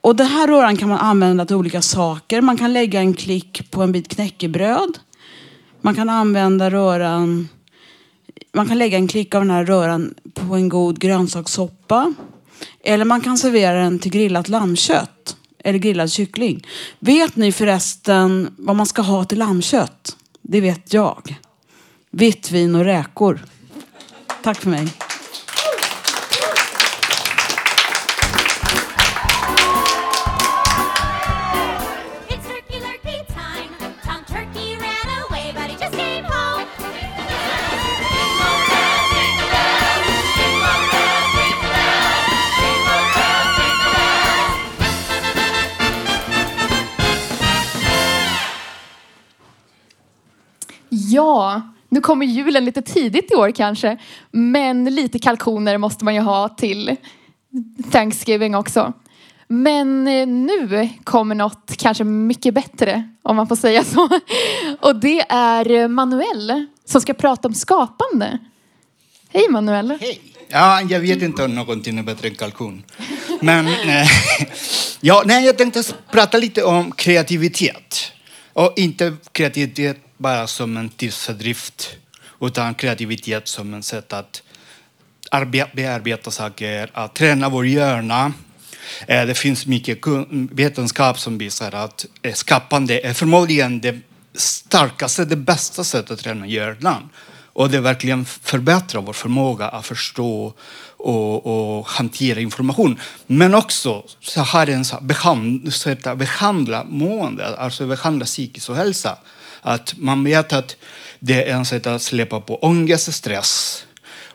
och 0.00 0.16
den 0.16 0.26
här 0.26 0.46
röran 0.48 0.76
kan 0.76 0.88
man 0.88 0.98
använda 0.98 1.46
till 1.46 1.56
olika 1.56 1.82
saker. 1.82 2.40
Man 2.40 2.56
kan 2.56 2.72
lägga 2.72 3.00
en 3.00 3.14
klick 3.14 3.70
på 3.70 3.82
en 3.82 3.92
bit 3.92 4.08
knäckebröd. 4.08 4.98
Man 5.80 5.94
kan 5.94 6.08
använda 6.08 6.70
röran 6.70 7.48
man 8.52 8.68
kan 8.68 8.78
lägga 8.78 8.98
en 8.98 9.08
klick 9.08 9.34
av 9.34 9.40
den 9.40 9.50
här 9.50 9.64
röran 9.64 10.14
på 10.34 10.54
en 10.54 10.68
god 10.68 10.98
grönsakssoppa. 10.98 12.14
Eller 12.84 13.04
man 13.04 13.20
kan 13.20 13.38
servera 13.38 13.82
den 13.82 13.98
till 13.98 14.10
grillat 14.10 14.48
lammkött. 14.48 15.36
Eller 15.64 15.78
grillad 15.78 16.10
kyckling. 16.10 16.66
Vet 16.98 17.36
ni 17.36 17.52
förresten 17.52 18.54
vad 18.58 18.76
man 18.76 18.86
ska 18.86 19.02
ha 19.02 19.24
till 19.24 19.38
lammkött? 19.38 20.16
Det 20.42 20.60
vet 20.60 20.92
jag. 20.92 21.38
Vitt 22.10 22.50
vin 22.50 22.74
och 22.74 22.84
räkor. 22.84 23.44
Tack 24.42 24.60
för 24.60 24.70
mig. 24.70 24.88
Ja, 51.36 51.62
nu 51.88 52.00
kommer 52.00 52.26
julen 52.26 52.64
lite 52.64 52.82
tidigt 52.82 53.32
i 53.32 53.34
år 53.34 53.50
kanske. 53.50 53.96
Men 54.30 54.84
lite 54.84 55.18
kalkoner 55.18 55.78
måste 55.78 56.04
man 56.04 56.14
ju 56.14 56.20
ha 56.20 56.48
till 56.48 56.96
Thanksgiving 57.92 58.54
också. 58.54 58.92
Men 59.48 60.08
eh, 60.08 60.26
nu 60.26 60.88
kommer 61.04 61.34
något 61.34 61.76
kanske 61.76 62.04
mycket 62.04 62.54
bättre, 62.54 63.08
om 63.22 63.36
man 63.36 63.48
får 63.48 63.56
säga 63.56 63.84
så. 63.84 64.08
Och 64.80 64.96
det 64.96 65.20
är 65.28 65.70
eh, 65.70 65.88
Manuel 65.88 66.66
som 66.84 67.00
ska 67.00 67.14
prata 67.14 67.48
om 67.48 67.54
skapande. 67.54 68.38
Hej 69.28 69.48
Manuel! 69.50 69.98
Hej! 70.00 70.20
Ja, 70.48 70.80
jag 70.80 71.00
vet 71.00 71.22
inte 71.22 71.44
om 71.44 71.54
någonting 71.54 71.98
är 71.98 72.02
bättre 72.02 72.28
än 72.28 72.34
kalkon. 72.34 72.82
Men 73.40 73.66
eh, 73.66 74.08
ja, 75.00 75.22
nej, 75.26 75.46
jag 75.46 75.58
tänkte 75.58 75.82
prata 76.10 76.38
lite 76.38 76.62
om 76.64 76.92
kreativitet. 76.92 78.12
Och 78.52 78.72
inte 78.76 79.16
kreativitet 79.32 80.05
bara 80.16 80.46
som 80.46 80.76
en 80.76 80.88
tidsfördrift 80.88 81.96
utan 82.40 82.74
kreativitet 82.74 83.48
som 83.48 83.74
ett 83.74 83.84
sätt 83.84 84.12
att 84.12 84.42
bearbeta 85.74 86.30
saker, 86.30 86.90
att 86.92 87.14
träna 87.14 87.48
vår 87.48 87.66
hjärna. 87.66 88.32
Eh, 89.06 89.26
det 89.26 89.34
finns 89.34 89.66
mycket 89.66 89.98
vetenskap 90.50 91.18
som 91.20 91.38
visar 91.38 91.74
att 91.74 92.06
eh, 92.22 92.34
skapande 92.34 93.00
är 93.00 93.14
förmodligen 93.14 93.80
det 93.80 94.00
starkaste, 94.34 95.24
det 95.24 95.36
bästa 95.36 95.84
sättet 95.84 96.10
att 96.10 96.18
träna 96.18 96.46
hjärnan. 96.46 97.08
Och 97.52 97.70
det 97.70 97.80
verkligen 97.80 98.24
förbättrar 98.24 99.02
vår 99.02 99.12
förmåga 99.12 99.68
att 99.68 99.86
förstå 99.86 100.54
och, 100.96 101.46
och 101.46 101.86
hantera 101.86 102.40
information. 102.40 103.00
Men 103.26 103.54
också 103.54 104.04
så 104.20 104.40
har 104.40 104.66
en 104.66 104.84
så 104.84 104.98
behandla, 105.00 106.16
behandla 106.16 106.84
mående, 106.84 107.56
alltså 107.56 107.86
behandla 107.86 108.24
psykisk 108.24 108.70
ohälsa. 108.70 109.18
Att 109.66 109.94
man 109.96 110.24
vet 110.24 110.52
att 110.52 110.76
det 111.18 111.50
är 111.50 111.54
en 111.54 111.64
sätt 111.64 111.86
att 111.86 112.02
släppa 112.02 112.40
på 112.40 112.56
ångest 112.56 113.08
och 113.08 113.14
stress 113.14 113.84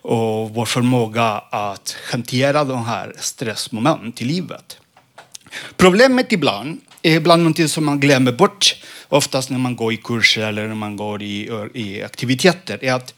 och 0.01 0.49
vår 0.49 0.65
förmåga 0.65 1.23
att 1.51 1.95
hantera 2.11 2.63
de 2.63 2.85
här 2.85 3.13
stressmoment 3.19 4.21
i 4.21 4.25
livet. 4.25 4.77
Problemet 5.77 6.31
ibland 6.31 6.81
är 7.01 7.15
ibland 7.15 7.43
något 7.43 7.71
som 7.71 7.85
man 7.85 7.99
glömmer 7.99 8.31
bort, 8.31 8.75
oftast 9.09 9.49
när 9.49 9.57
man 9.57 9.75
går 9.75 9.93
i 9.93 9.97
kurser 9.97 10.41
eller 10.41 10.67
när 10.67 10.75
man 10.75 10.97
går 10.97 11.21
i, 11.21 11.49
i 11.73 12.03
aktiviteter, 12.03 12.83
är 12.83 12.93
att 12.93 13.13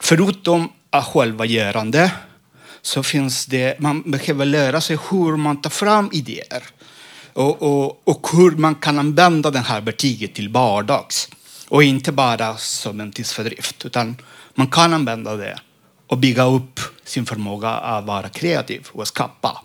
förutom 0.00 0.72
att 0.90 1.06
själva 1.06 1.44
görande 1.44 2.12
så 2.82 3.02
finns 3.02 3.46
det, 3.46 3.80
man 3.80 4.02
behöver 4.10 4.44
lära 4.44 4.80
sig 4.80 4.98
hur 5.10 5.36
man 5.36 5.60
tar 5.62 5.70
fram 5.70 6.10
idéer 6.12 6.62
och, 7.32 7.62
och, 7.62 8.08
och 8.08 8.28
hur 8.32 8.50
man 8.50 8.74
kan 8.74 8.98
använda 8.98 9.50
det 9.50 9.58
här 9.58 9.80
betyget 9.80 10.34
till 10.34 10.48
vardags. 10.48 11.28
Och 11.68 11.82
inte 11.82 12.12
bara 12.12 12.56
som 12.56 13.00
en 13.00 13.12
tidsfördrift, 13.12 13.86
utan 13.86 14.16
man 14.54 14.66
kan 14.66 14.94
använda 14.94 15.36
det 15.36 15.58
och 16.06 16.18
bygga 16.18 16.44
upp 16.44 16.80
sin 17.04 17.26
förmåga 17.26 17.68
att 17.68 18.04
vara 18.04 18.28
kreativ 18.28 18.86
och 18.92 19.08
skapa. 19.08 19.62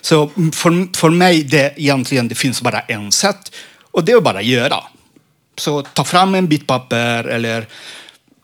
Så 0.00 0.28
för, 0.28 0.96
för 0.98 1.10
mig 1.10 1.44
det 1.44 1.74
egentligen 1.76 2.28
det 2.28 2.34
finns 2.34 2.62
bara 2.62 2.80
en 2.80 3.12
sätt 3.12 3.52
och 3.90 4.04
det 4.04 4.12
är 4.12 4.20
bara 4.20 4.38
att 4.38 4.44
göra. 4.44 4.84
Så 5.56 5.82
ta 5.82 6.04
fram 6.04 6.34
en 6.34 6.48
bit 6.48 6.66
papper 6.66 7.24
eller 7.24 7.66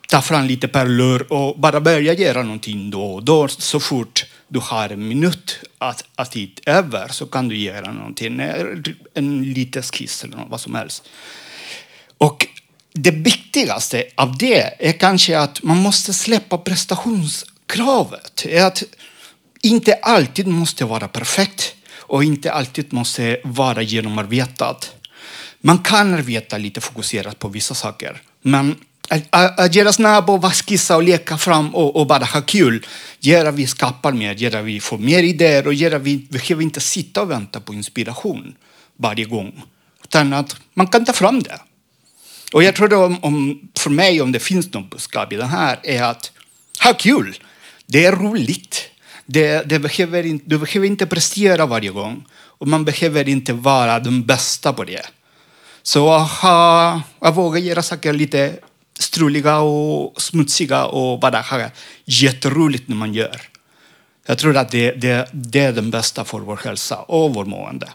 ta 0.09 0.23
fram 0.23 0.47
lite 0.47 0.69
pärlor 0.69 1.33
och 1.33 1.59
bara 1.59 1.81
börja 1.81 2.13
göra 2.13 2.43
någonting 2.43 2.91
då 2.91 3.15
och 3.15 3.25
då. 3.25 3.49
Så 3.49 3.81
fort 3.81 4.27
du 4.49 4.61
har 4.63 4.89
en 4.89 5.09
minut 5.09 5.61
att, 5.79 6.05
att 6.15 6.31
tid 6.31 6.61
över 6.67 7.09
så 7.09 7.27
kan 7.27 7.49
du 7.49 7.57
göra 7.57 7.93
någonting, 7.93 8.41
en 9.15 9.53
liten 9.53 9.83
skiss 9.83 10.25
eller 10.25 10.39
vad 10.49 10.61
som 10.61 10.75
helst. 10.75 11.09
Och 12.23 12.47
det 12.93 13.11
viktigaste 13.11 14.05
av 14.15 14.39
det 14.39 14.89
är 14.89 14.93
kanske 14.93 15.39
att 15.39 15.63
man 15.63 15.77
måste 15.77 16.13
släppa 16.15 16.59
prestationskravet. 16.59 18.47
Att 18.61 18.83
inte 19.63 19.95
alltid 19.95 20.47
måste 20.47 20.85
vara 20.85 21.09
perfekt 21.09 21.75
och 21.97 22.25
inte 22.25 22.53
alltid 22.53 22.93
måste 22.93 23.41
vara 23.45 23.83
genomarbetat. 23.83 24.93
Man 25.61 25.79
kan 25.79 26.15
arbeta 26.15 26.59
lite 26.59 26.81
fokuserat 26.81 27.39
på 27.39 27.49
vissa 27.49 27.75
saker, 27.75 28.23
men 28.43 28.77
att, 29.09 29.61
att 29.61 29.75
göra 29.75 29.93
snabb 29.93 30.31
och 30.31 30.55
skissa 30.55 30.97
och 30.97 31.03
leka 31.03 31.39
fram 31.39 31.75
och, 31.75 31.97
och, 31.97 32.07
bara 32.07 32.25
ha 32.25 32.41
kul 32.41 32.87
gör 33.21 33.47
att 33.47 33.55
vi 33.55 33.67
skapar 33.67 34.13
mer, 34.13 34.35
gör 34.35 34.57
att 34.57 34.65
vi 34.65 34.81
får 34.81 34.99
mer 34.99 35.23
idéer 35.23 35.67
och 35.67 35.75
gör 35.75 35.93
att 35.93 36.03
vi 36.03 36.17
behöver 36.17 36.63
inte 36.63 36.81
sitta 36.81 37.23
och 37.23 37.31
vänta 37.31 37.61
på 37.61 37.75
inspiration 37.75 38.55
varje 38.97 39.25
gång. 39.25 39.63
Utan 40.05 40.33
att 40.33 40.57
man 40.75 40.87
kan 40.87 41.05
ta 41.05 41.13
fram 41.13 41.43
det. 41.43 41.61
Och 42.53 42.63
jag 42.63 42.77
tror 42.77 42.95
om, 42.95 43.19
om, 43.25 43.61
för 43.79 43.91
mig, 43.91 44.23
om 44.23 44.33
det 44.33 44.39
finns 44.39 44.73
något 44.73 44.91
budskap 44.91 45.33
i 45.33 45.37
den 45.37 45.49
här, 45.49 45.81
är 45.83 46.03
att 46.03 46.33
ha 46.85 46.95
kul. 46.95 47.39
Det 47.87 48.05
är 48.05 48.13
roligt. 48.13 48.89
Det, 49.27 49.69
det 49.69 49.79
behöver 49.79 50.27
in, 50.27 50.41
du 50.45 50.59
behöver 50.59 50.87
inte 50.87 51.07
prestera 51.07 51.67
varje 51.67 51.91
gång 51.91 52.25
och 52.33 52.69
man 52.69 52.85
behöver 52.85 53.29
inte 53.29 53.53
vara 53.53 54.01
den 54.01 54.23
bästa 54.23 54.73
på 54.73 54.85
det. 54.85 55.07
Så 55.83 56.19
ha, 56.19 57.01
att 57.19 57.37
våga 57.37 57.59
göra 57.59 57.83
saker 57.83 58.13
lite 58.13 58.59
struliga 58.99 59.59
och 59.59 60.23
smutsiga 60.23 60.85
och 60.85 61.21
bara 61.21 61.41
ha 61.41 61.71
jätteroligt 62.05 62.89
när 62.89 62.97
man 62.97 63.15
gör. 63.15 63.41
Jag 64.27 64.39
tror 64.39 64.57
att 64.57 64.71
det, 64.71 64.93
det, 64.93 65.29
det 65.33 65.61
är 65.61 65.73
den 65.73 65.91
bästa 65.91 66.25
för 66.25 66.39
vår 66.39 66.61
hälsa 66.65 66.97
och 66.97 67.35
vår 67.35 67.45
mående. 67.45 67.89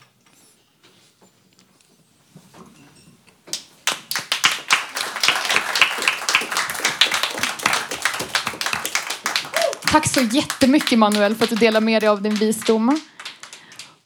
Tack 9.97 10.07
så 10.07 10.21
jättemycket 10.21 10.99
Manuel 10.99 11.35
för 11.35 11.43
att 11.43 11.49
du 11.49 11.55
delar 11.55 11.81
med 11.81 12.01
dig 12.01 12.09
av 12.09 12.21
din 12.21 12.35
visdom. 12.35 12.99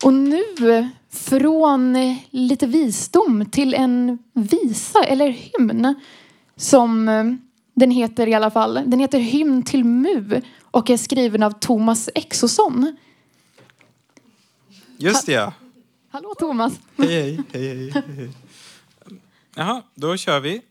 Och 0.04 0.14
nu 0.14 0.44
från 1.10 1.98
lite 2.30 2.68
visdom 2.68 3.46
till 3.46 3.74
en 3.74 4.18
visa 4.34 5.04
eller 5.04 5.30
hymn 5.30 5.96
som 6.56 7.10
eh, 7.10 7.24
den 7.74 7.92
heter 7.92 8.28
i 8.28 8.34
alla 8.34 8.52
fall. 8.52 8.80
Den 8.86 9.00
heter 9.00 9.20
Hymn 9.20 9.64
till 9.64 9.84
Mu 9.84 10.42
och 10.62 10.90
är 10.90 10.98
skriven 10.98 11.44
av 11.44 11.52
Thomas 11.52 12.10
Exosson. 12.16 12.98
Just 14.98 15.26
det 15.26 15.32
ja. 15.32 15.54
Hallå 16.12 16.34
Thomas! 16.40 16.74
Hej, 16.98 17.42
hej, 17.54 17.92
hej, 17.92 17.92
hej. 17.92 18.30
Jaha, 19.56 19.82
då 19.96 20.18
kör 20.18 20.40
vi. 20.40 20.62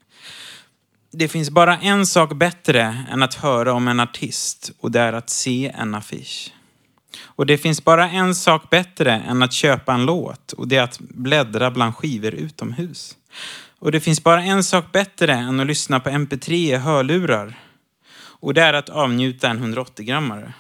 Det 1.13 1.29
finns 1.29 1.51
bara 1.51 1.79
en 1.79 2.07
sak 2.07 2.35
bättre 2.35 3.05
än 3.11 3.23
att 3.23 3.35
höra 3.35 3.73
om 3.73 3.89
en 3.89 4.01
artist 4.01 4.73
och 4.81 4.91
det 4.91 5.01
är 5.01 5.13
att 5.13 5.31
se 5.31 5.73
en 5.79 5.95
affisch. 5.95 6.53
Och 7.23 7.47
det 7.47 7.59
finns 7.59 7.85
bara 7.85 8.11
en 8.11 8.35
sak 8.35 8.71
bättre 8.71 9.13
än 9.13 9.43
att 9.43 9.53
köpa 9.53 9.95
en 9.95 10.07
låt 10.07 10.53
och 10.53 10.69
det 10.69 10.77
är 10.77 10.83
att 10.83 10.99
bläddra 11.01 11.71
bland 11.71 11.97
skivor 11.97 12.35
utomhus. 12.35 13.17
Och 13.79 13.93
det 13.93 14.01
finns 14.01 14.25
bara 14.25 14.43
en 14.43 14.65
sak 14.65 14.93
bättre 14.93 15.33
än 15.33 15.61
att 15.61 15.67
lyssna 15.67 16.01
på 16.01 16.11
MP3 16.11 16.53
i 16.53 16.77
hörlurar. 16.77 17.59
Och 18.17 18.55
det 18.55 18.63
är 18.63 18.73
att 18.73 18.89
avnjuta 18.89 19.49
en 19.49 19.75
180-grammare. 19.75 20.53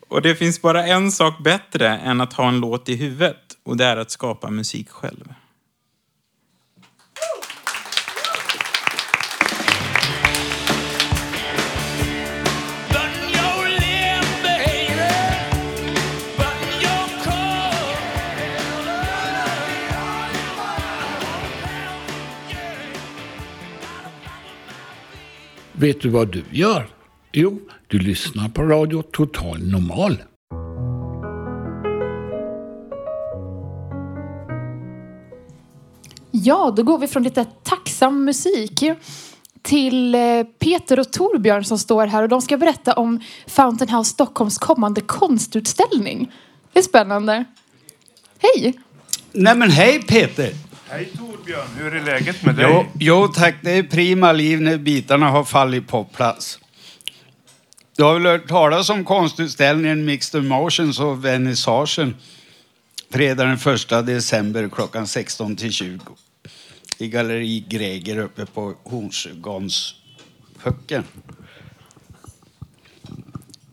och 0.08 0.22
det 0.22 0.34
finns 0.34 0.62
bara 0.62 0.86
en 0.86 1.12
sak 1.12 1.42
bättre 1.44 1.88
än 1.88 2.20
att 2.20 2.32
ha 2.32 2.48
en 2.48 2.60
låt 2.60 2.88
i 2.88 2.96
huvudet 2.96 3.56
och 3.62 3.76
det 3.76 3.84
är 3.84 3.96
att 3.96 4.10
skapa 4.10 4.50
musik 4.50 4.90
själv. 4.90 5.29
Vet 25.80 26.00
du 26.00 26.08
vad 26.08 26.32
du 26.32 26.44
gör? 26.50 26.88
Jo, 27.32 27.60
du 27.86 27.98
lyssnar 27.98 28.48
på 28.48 28.62
Radio 28.62 29.02
Total 29.02 29.58
Normal. 29.58 30.22
Ja, 36.30 36.74
då 36.76 36.82
går 36.82 36.98
vi 36.98 37.06
från 37.06 37.22
lite 37.22 37.44
tacksam 37.44 38.24
musik 38.24 38.82
till 39.62 40.14
eh, 40.14 40.20
Peter 40.58 41.00
och 41.00 41.12
Torbjörn 41.12 41.64
som 41.64 41.78
står 41.78 42.06
här 42.06 42.22
och 42.22 42.28
de 42.28 42.42
ska 42.42 42.56
berätta 42.56 42.92
om 42.92 43.20
Fountain 43.46 43.96
House 43.96 44.10
Stockholms 44.10 44.58
kommande 44.58 45.00
konstutställning. 45.00 46.32
Det 46.72 46.78
är 46.78 46.82
spännande. 46.82 47.44
Hej! 48.38 48.80
Nej 49.32 49.56
men 49.56 49.70
hej 49.70 50.02
Peter! 50.02 50.69
Hej 50.92 51.08
Torbjörn, 51.18 51.68
hur 51.78 51.94
är 51.94 52.04
läget 52.04 52.44
med 52.44 52.56
dig? 52.56 52.66
Jo, 52.68 52.86
jo 52.98 53.28
tack, 53.28 53.54
det 53.62 53.70
är 53.70 53.82
prima 53.82 54.32
liv 54.32 54.60
när 54.60 54.78
bitarna 54.78 55.30
har 55.30 55.44
fallit 55.44 55.88
på 55.88 56.04
plats. 56.04 56.58
Du 57.96 58.02
har 58.02 58.14
väl 58.14 58.26
hört 58.26 58.48
talas 58.48 58.90
om 58.90 59.04
konstutställningen 59.04 60.04
Mixed 60.04 60.44
Emotions 60.44 61.00
och 61.00 61.24
vernissagen 61.24 62.16
fredag 63.10 63.44
den 63.44 63.74
1 63.74 63.88
december 64.06 64.68
klockan 64.68 65.06
16 65.06 65.56
till 65.56 65.72
20 65.72 66.00
i 66.98 67.08
Galleri 67.08 67.64
Greger 67.68 68.18
uppe 68.18 68.46
på 68.46 68.74
Hornsgånshöcken. 68.82 71.04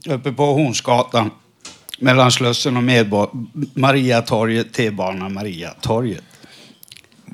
Uppe 0.05 0.31
på 0.31 0.45
Hornsgatan 0.45 1.31
mellan 1.99 2.31
Slussen 2.31 2.77
och 2.77 2.83
Medbo- 2.83 3.47
Mariatorget, 3.73 4.73
T-bana 4.73 5.29
Mariatorget. 5.29 6.23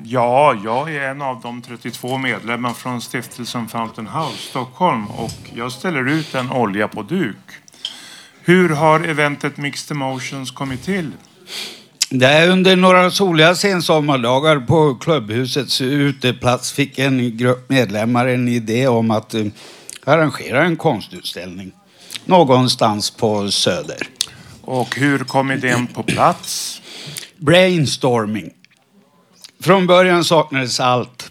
Ja, 0.02 0.60
jag 0.64 0.94
är 0.94 1.00
en 1.00 1.22
av 1.22 1.40
de 1.40 1.62
32 1.62 2.18
medlemmarna 2.18 2.74
från 2.74 3.00
stiftelsen 3.00 3.68
Fountain 3.68 4.06
House 4.06 4.38
Stockholm 4.50 5.06
och 5.06 5.32
jag 5.54 5.72
ställer 5.72 6.08
ut 6.08 6.34
en 6.34 6.52
olja 6.52 6.88
på 6.88 7.02
duk. 7.02 7.36
Hur 8.40 8.68
har 8.68 9.00
eventet 9.00 9.56
Mixed 9.56 9.96
Emotions 9.96 10.50
kommit 10.50 10.82
till? 10.82 11.12
Det 12.10 12.26
är 12.26 12.50
under 12.50 12.76
några 12.76 13.10
soliga 13.10 13.54
sensommardagar 13.54 14.60
på 14.60 14.94
klubbhusets 14.94 15.80
uteplats 15.80 16.72
fick 16.72 16.98
en 16.98 17.36
grupp 17.36 17.70
medlemmar 17.70 18.26
en 18.26 18.48
idé 18.48 18.88
om 18.88 19.10
att 19.10 19.34
eh, 19.34 19.46
arrangera 20.04 20.64
en 20.64 20.76
konstutställning 20.76 21.72
någonstans 22.24 23.10
på 23.10 23.50
Söder. 23.50 24.08
Och 24.60 24.96
hur 24.96 25.18
kom 25.18 25.50
idén 25.50 25.86
på 25.86 26.02
plats? 26.02 26.80
Brainstorming. 27.36 28.50
Från 29.64 29.86
början 29.86 30.24
saknades 30.24 30.80
allt. 30.80 31.30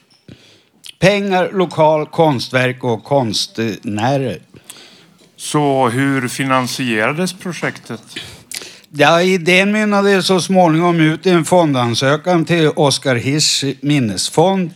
Pengar, 1.00 1.52
lokal, 1.52 2.06
konstverk 2.06 2.84
och 2.84 3.04
konstnärer. 3.04 4.39
Så 5.36 5.89
hur 5.89 6.28
finansierades 6.28 7.34
projektet? 7.34 8.02
Ja, 8.89 9.22
idén 9.22 9.72
mynnade 9.72 10.24
så 10.24 10.41
småningom 10.41 11.00
ut 11.00 11.26
i 11.26 11.30
en 11.30 11.46
fondansökan 11.46 12.46
till 12.46 12.69
Oskar 12.76 13.15
Hirsch 13.15 13.76
minnesfond. 13.82 14.72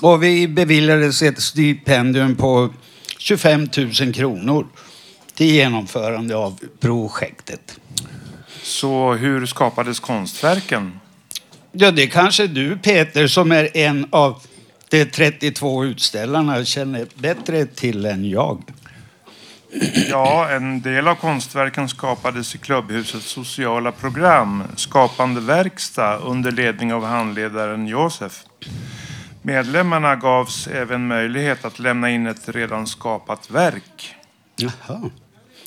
Och 0.00 0.22
vi 0.22 0.48
beviljades 0.48 1.22
ett 1.22 1.40
stipendium 1.40 2.36
på 2.36 2.70
25 3.18 3.68
000 4.00 4.14
kronor 4.14 4.66
till 5.34 5.46
genomförande 5.46 6.36
av 6.36 6.58
projektet. 6.80 7.78
Så 8.62 9.12
hur 9.12 9.46
skapades 9.46 10.00
konstverken? 10.00 10.98
Ja, 11.72 11.90
det 11.90 12.06
kanske 12.06 12.46
du 12.46 12.76
Peter 12.76 13.26
som 13.26 13.52
är 13.52 13.76
en 13.76 14.06
av 14.10 14.42
de 14.88 15.04
32 15.04 15.84
utställarna 15.84 16.64
känner 16.64 17.06
bättre 17.14 17.66
till 17.66 18.06
än 18.06 18.30
jag. 18.30 18.62
Ja, 20.10 20.48
en 20.50 20.82
del 20.82 21.08
av 21.08 21.14
konstverken 21.14 21.88
skapades 21.88 22.54
i 22.54 22.58
klubbhusets 22.58 23.26
sociala 23.26 23.92
program 23.92 24.62
Skapande 24.76 25.40
verkstad 25.40 26.16
under 26.16 26.50
ledning 26.50 26.94
av 26.94 27.04
handledaren 27.04 27.86
Josef. 27.86 28.44
Medlemmarna 29.42 30.16
gavs 30.16 30.66
även 30.66 31.06
möjlighet 31.06 31.64
att 31.64 31.78
lämna 31.78 32.10
in 32.10 32.26
ett 32.26 32.48
redan 32.48 32.86
skapat 32.86 33.50
verk. 33.50 34.14
Jaha. 34.56 35.10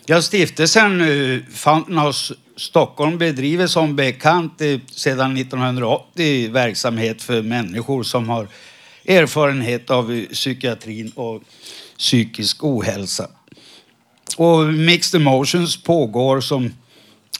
Ja, 0.07 0.21
stiftelsen 0.21 1.01
eh, 1.01 1.39
Fountainhouse 1.53 2.33
Stockholm 2.57 3.17
bedriver 3.17 3.67
som 3.67 3.95
bekant 3.95 4.61
eh, 4.61 4.79
sedan 4.91 5.37
1980 5.37 6.51
verksamhet 6.51 7.21
för 7.21 7.41
människor 7.41 8.03
som 8.03 8.29
har 8.29 8.47
erfarenhet 9.05 9.89
av 9.89 10.11
eh, 10.11 10.23
psykiatrin 10.25 11.11
och 11.15 11.41
psykisk 11.97 12.63
ohälsa. 12.63 13.27
Och 14.37 14.65
Mixed 14.65 15.21
Emotions 15.21 15.83
pågår 15.83 16.41
som 16.41 16.73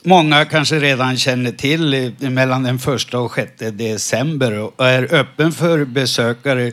många 0.03 0.45
kanske 0.45 0.79
redan 0.79 1.17
känner 1.17 1.51
till 1.51 1.93
eh, 1.93 2.29
mellan 2.29 2.63
den 2.63 2.79
första 2.79 3.19
och 3.19 3.31
sjätte 3.31 3.71
december 3.71 4.51
och 4.59 4.85
är 4.85 5.13
öppen 5.13 5.51
för 5.51 5.85
besökare 5.85 6.71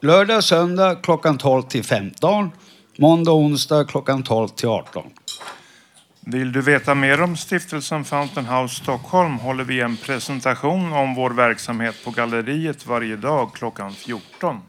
lördag, 0.00 0.44
söndag 0.44 0.94
klockan 0.94 1.38
12 1.38 1.62
till 1.62 1.84
15, 1.84 2.50
måndag 2.98 3.30
och 3.30 3.38
onsdag 3.38 3.84
klockan 3.84 4.22
12 4.22 4.48
till 4.48 4.68
18. 4.68 5.02
Vill 6.20 6.52
du 6.52 6.60
veta 6.60 6.94
mer 6.94 7.20
om 7.20 7.36
stiftelsen 7.36 8.04
Fountain 8.04 8.46
House 8.46 8.74
Stockholm 8.74 9.38
håller 9.38 9.64
vi 9.64 9.80
en 9.80 9.96
presentation 9.96 10.92
om 10.92 11.14
vår 11.14 11.30
verksamhet 11.30 11.94
på 12.04 12.10
galleriet 12.10 12.86
varje 12.86 13.16
dag 13.16 13.50
klockan 13.54 13.92
14. 13.92 14.60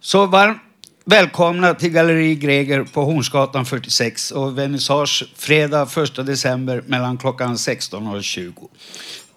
Så 0.00 0.26
varmt 0.26 0.58
välkomna 1.04 1.74
till 1.74 1.90
Galleri 1.90 2.34
Greger 2.34 2.84
på 2.84 3.04
Hornsgatan 3.04 3.64
46 3.64 4.30
och 4.30 4.58
vernissage 4.58 5.24
fredag 5.36 5.88
1 5.96 6.26
december 6.26 6.82
mellan 6.86 7.18
klockan 7.18 7.58
16 7.58 8.06
och 8.06 8.24
20. 8.24 8.68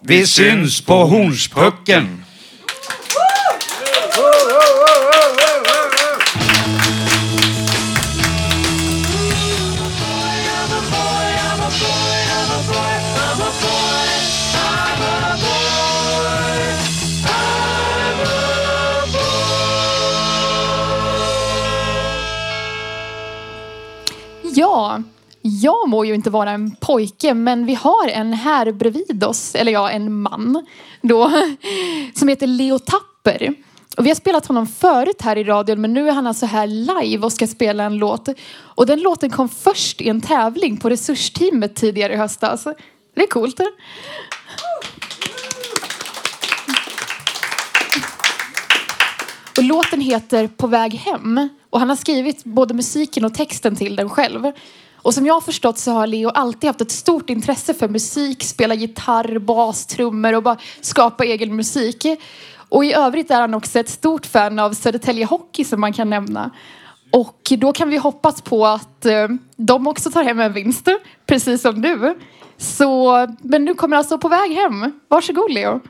Vi, 0.00 0.26
syns 0.26 0.80
på 0.80 0.94
Hornspucken! 0.94 2.25
Jag 25.62 25.88
må 25.88 26.04
ju 26.04 26.14
inte 26.14 26.30
vara 26.30 26.50
en 26.50 26.76
pojke 26.76 27.34
men 27.34 27.66
vi 27.66 27.74
har 27.74 28.08
en 28.08 28.32
här 28.32 28.72
bredvid 28.72 29.24
oss, 29.24 29.54
eller 29.54 29.72
ja, 29.72 29.90
en 29.90 30.22
man 30.22 30.66
då, 31.02 31.30
som 32.14 32.28
heter 32.28 32.46
Leo 32.46 32.78
Tapper. 32.78 33.54
Och 33.96 34.06
vi 34.06 34.10
har 34.10 34.14
spelat 34.14 34.46
honom 34.46 34.66
förut 34.66 35.22
här 35.22 35.38
i 35.38 35.44
radion 35.44 35.80
men 35.80 35.92
nu 35.92 36.08
är 36.08 36.12
han 36.12 36.26
alltså 36.26 36.46
här 36.46 36.66
live 36.66 37.24
och 37.24 37.32
ska 37.32 37.46
spela 37.46 37.84
en 37.84 37.96
låt. 37.96 38.28
Och 38.58 38.86
den 38.86 39.00
låten 39.00 39.30
kom 39.30 39.48
först 39.48 40.00
i 40.00 40.08
en 40.08 40.20
tävling 40.20 40.76
på 40.76 40.90
resursteamet 40.90 41.74
tidigare 41.74 42.12
i 42.12 42.16
höstas. 42.16 42.64
Det 43.14 43.22
är 43.22 43.26
coolt. 43.26 43.60
Och 49.56 49.64
låten 49.64 50.00
heter 50.00 50.48
På 50.48 50.66
väg 50.66 50.94
hem. 50.94 51.48
Och 51.70 51.80
han 51.80 51.88
har 51.88 51.96
skrivit 51.96 52.44
både 52.44 52.74
musiken 52.74 53.24
och 53.24 53.34
texten 53.34 53.76
till 53.76 53.96
den 53.96 54.10
själv. 54.10 54.52
Och 55.06 55.14
som 55.14 55.26
jag 55.26 55.34
har 55.34 55.40
förstått 55.40 55.78
så 55.78 55.92
har 55.92 56.06
Leo 56.06 56.28
alltid 56.28 56.68
haft 56.68 56.80
ett 56.80 56.90
stort 56.90 57.30
intresse 57.30 57.74
för 57.74 57.88
musik, 57.88 58.44
spela 58.44 58.74
gitarr, 58.74 59.38
bas, 59.38 59.86
trummor 59.86 60.34
och 60.34 60.42
bara 60.42 60.56
skapa 60.80 61.24
egen 61.24 61.56
musik. 61.56 62.06
Och 62.68 62.84
i 62.84 62.92
övrigt 62.92 63.30
är 63.30 63.40
han 63.40 63.54
också 63.54 63.78
ett 63.78 63.88
stort 63.88 64.26
fan 64.26 64.58
av 64.58 64.72
Södertälje 64.72 65.26
Hockey 65.26 65.64
som 65.64 65.80
man 65.80 65.92
kan 65.92 66.10
nämna. 66.10 66.50
Och 67.12 67.52
då 67.58 67.72
kan 67.72 67.88
vi 67.88 67.96
hoppas 67.96 68.42
på 68.42 68.66
att 68.66 69.06
eh, 69.06 69.28
de 69.56 69.86
också 69.86 70.10
tar 70.10 70.24
hem 70.24 70.40
en 70.40 70.52
vinst, 70.52 70.88
precis 71.26 71.62
som 71.62 71.82
du. 71.82 72.18
Så, 72.56 73.26
men 73.40 73.64
nu 73.64 73.74
kommer 73.74 73.96
alltså 73.96 74.18
på 74.18 74.28
väg 74.28 74.52
hem. 74.52 75.00
Varsågod 75.08 75.52
Leo. 75.52 75.80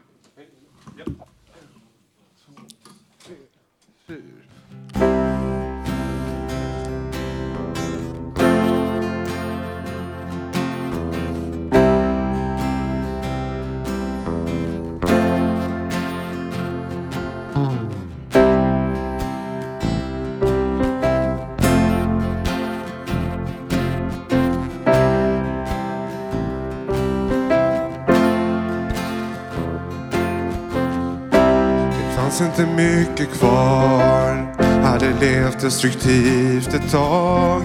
Finns 32.37 32.49
fanns 32.49 32.59
inte 32.59 32.73
mycket 32.75 33.39
kvar. 33.39 34.55
Hade 34.83 35.11
levt 35.21 35.61
destruktivt 35.61 36.75
ett 36.75 36.91
tag. 36.91 37.63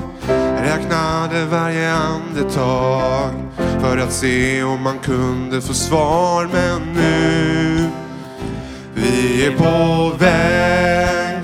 Räknade 0.61 1.45
varje 1.45 1.93
andetag. 1.93 3.31
För 3.79 3.97
att 3.97 4.11
se 4.11 4.63
om 4.63 4.81
man 4.81 4.99
kunde 4.99 5.61
få 5.61 5.73
svar. 5.73 6.49
Men 6.53 6.93
nu 6.93 7.89
Vi 8.93 9.45
är 9.45 9.57
på 9.57 10.17
väg. 10.17 11.39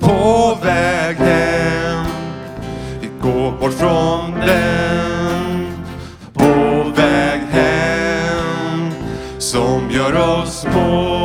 På 0.00 0.58
väg 0.62 1.16
hem. 1.16 2.04
Vi 3.00 3.10
går 3.22 3.52
bort 3.60 3.72
från 3.72 4.40
den. 4.46 5.72
På 6.34 6.90
väg 6.96 7.40
hem. 7.50 8.90
Som 9.38 9.90
gör 9.90 10.40
oss 10.40 10.60
små 10.60 10.72
på 10.72 11.21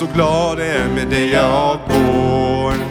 Så 0.00 0.06
glad 0.06 0.60
är 0.60 0.88
med 0.88 1.08
det 1.08 1.26
jag 1.26 1.78
går 1.88 2.89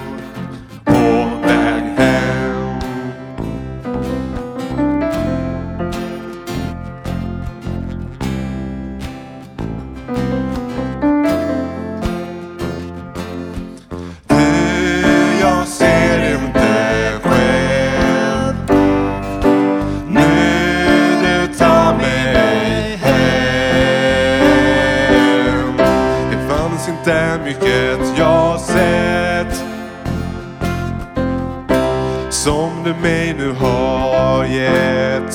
Som 32.44 32.84
du 32.84 32.94
mig 32.94 33.34
nu 33.38 33.52
har 33.52 34.46
gett. 34.46 35.34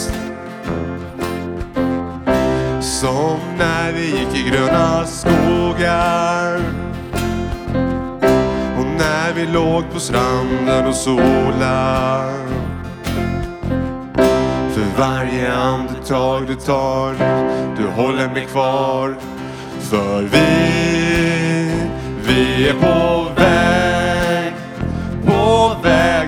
Som 2.80 3.38
när 3.58 3.92
vi 3.92 4.06
gick 4.06 4.46
i 4.46 4.50
gröna 4.50 5.06
skogar. 5.06 6.60
Och 8.78 8.86
när 8.98 9.32
vi 9.34 9.46
låg 9.46 9.92
på 9.92 10.00
stranden 10.00 10.86
och 10.86 10.94
sola 10.94 12.30
För 14.70 14.98
varje 14.98 15.52
andetag 15.52 16.46
du 16.46 16.54
tar 16.54 17.14
Du 17.76 17.86
håller 17.86 18.28
mig 18.28 18.46
kvar. 18.46 19.16
För 19.80 20.22
vi 20.22 20.46
Vi 22.26 22.68
är 22.68 22.74
på 22.74 23.26
väg 23.36 24.52
På 25.26 25.76
väg 25.82 26.23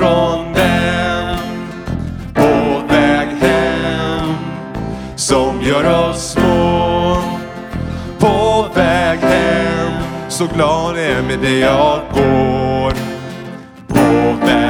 från 0.00 0.52
den 0.52 1.36
På 2.34 2.82
väg 2.88 3.28
hem 3.28 4.34
Som 5.16 5.60
gör 5.62 6.10
oss 6.10 6.32
små. 6.32 7.16
På 8.18 8.66
väg 8.74 9.18
hem 9.18 9.92
Så 10.28 10.46
glad 10.46 10.98
är 10.98 11.22
med 11.22 11.38
det 11.42 11.58
jag 11.58 12.00
går 12.14 12.92
På 13.88 14.46
väg. 14.46 14.69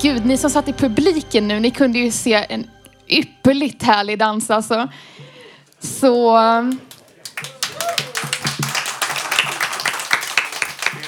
Gud, 0.00 0.26
ni 0.26 0.36
som 0.36 0.50
satt 0.50 0.68
i 0.68 0.72
publiken 0.72 1.48
nu, 1.48 1.60
ni 1.60 1.70
kunde 1.70 1.98
ju 1.98 2.10
se 2.10 2.46
en 2.48 2.70
ypperligt 3.08 3.82
härlig 3.82 4.18
dans 4.18 4.50
alltså. 4.50 4.88
Så... 5.78 6.38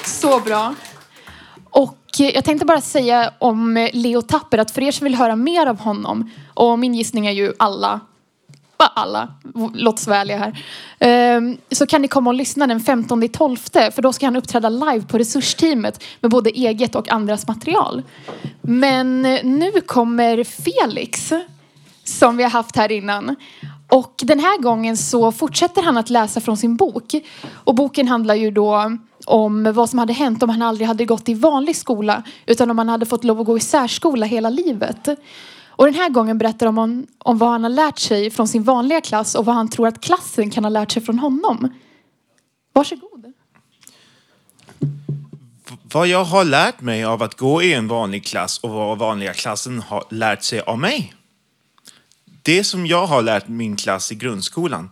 Så 0.05 0.39
bra. 0.39 0.75
Och 1.63 1.97
eh, 2.19 2.29
jag 2.29 2.45
tänkte 2.45 2.65
bara 2.65 2.81
säga 2.81 3.33
om 3.39 3.77
eh, 3.77 3.89
Leo 3.93 4.21
Tapper 4.21 4.57
att 4.57 4.71
för 4.71 4.81
er 4.81 4.91
som 4.91 5.03
vill 5.03 5.15
höra 5.15 5.35
mer 5.35 5.67
av 5.67 5.79
honom, 5.79 6.31
och 6.53 6.79
min 6.79 6.95
gissning 6.95 7.27
är 7.27 7.31
ju 7.31 7.53
alla, 7.59 7.99
bara 8.77 8.89
alla, 8.89 9.27
låt 9.73 9.95
oss 9.95 10.07
vara 10.07 10.17
ärliga 10.17 10.37
här, 10.37 10.63
ehm, 10.99 11.57
så 11.71 11.85
kan 11.87 12.01
ni 12.01 12.07
komma 12.07 12.29
och 12.29 12.33
lyssna 12.33 12.67
den 12.67 12.79
15 12.79 13.29
12 13.29 13.57
för 13.73 14.01
då 14.01 14.13
ska 14.13 14.25
han 14.25 14.35
uppträda 14.35 14.69
live 14.69 15.01
på 15.01 15.17
resursteamet 15.17 16.03
med 16.21 16.31
både 16.31 16.49
eget 16.49 16.95
och 16.95 17.11
andras 17.11 17.47
material. 17.47 18.03
Men 18.61 19.25
eh, 19.25 19.43
nu 19.43 19.71
kommer 19.85 20.43
Felix 20.43 21.33
som 22.03 22.37
vi 22.37 22.43
har 22.43 22.49
haft 22.49 22.75
här 22.75 22.91
innan. 22.91 23.35
Och 23.89 24.13
den 24.23 24.39
här 24.39 24.61
gången 24.61 24.97
så 24.97 25.31
fortsätter 25.31 25.83
han 25.83 25.97
att 25.97 26.09
läsa 26.09 26.41
från 26.41 26.57
sin 26.57 26.75
bok. 26.75 27.15
Och 27.51 27.75
boken 27.75 28.07
handlar 28.07 28.35
ju 28.35 28.51
då 28.51 28.97
om 29.25 29.73
vad 29.73 29.89
som 29.89 29.99
hade 29.99 30.13
hänt 30.13 30.43
om 30.43 30.49
han 30.49 30.61
aldrig 30.61 30.87
hade 30.87 31.05
gått 31.05 31.29
i 31.29 31.33
vanlig 31.33 31.75
skola 31.75 32.23
utan 32.45 32.71
om 32.71 32.77
han 32.77 32.89
hade 32.89 33.05
fått 33.05 33.23
lov 33.23 33.39
att 33.39 33.45
gå 33.45 33.57
i 33.57 33.59
särskola 33.59 34.25
hela 34.25 34.49
livet. 34.49 35.09
Och 35.77 35.85
den 35.85 35.95
här 35.95 36.09
gången 36.09 36.37
berättar 36.37 36.65
de 36.65 36.77
om, 36.77 37.07
om 37.17 37.37
vad 37.37 37.49
han 37.49 37.63
har 37.63 37.69
lärt 37.69 37.99
sig 37.99 38.29
från 38.29 38.47
sin 38.47 38.63
vanliga 38.63 39.01
klass 39.01 39.35
och 39.35 39.45
vad 39.45 39.55
han 39.55 39.69
tror 39.69 39.87
att 39.87 40.01
klassen 40.01 40.49
kan 40.49 40.63
ha 40.63 40.69
lärt 40.69 40.91
sig 40.91 41.01
från 41.01 41.19
honom. 41.19 41.73
Varsågod. 42.73 43.33
Vad 45.93 46.07
jag 46.07 46.23
har 46.23 46.45
lärt 46.45 46.81
mig 46.81 47.03
av 47.03 47.23
att 47.23 47.37
gå 47.37 47.63
i 47.63 47.73
en 47.73 47.87
vanlig 47.87 48.25
klass 48.25 48.59
och 48.59 48.69
vad 48.69 48.97
vanliga 48.97 49.33
klassen 49.33 49.79
har 49.79 50.03
lärt 50.09 50.43
sig 50.43 50.59
av 50.59 50.79
mig. 50.79 51.13
Det 52.41 52.63
som 52.63 52.85
jag 52.85 53.07
har 53.07 53.21
lärt 53.21 53.47
min 53.47 53.75
klass 53.75 54.11
i 54.11 54.15
grundskolan. 54.15 54.89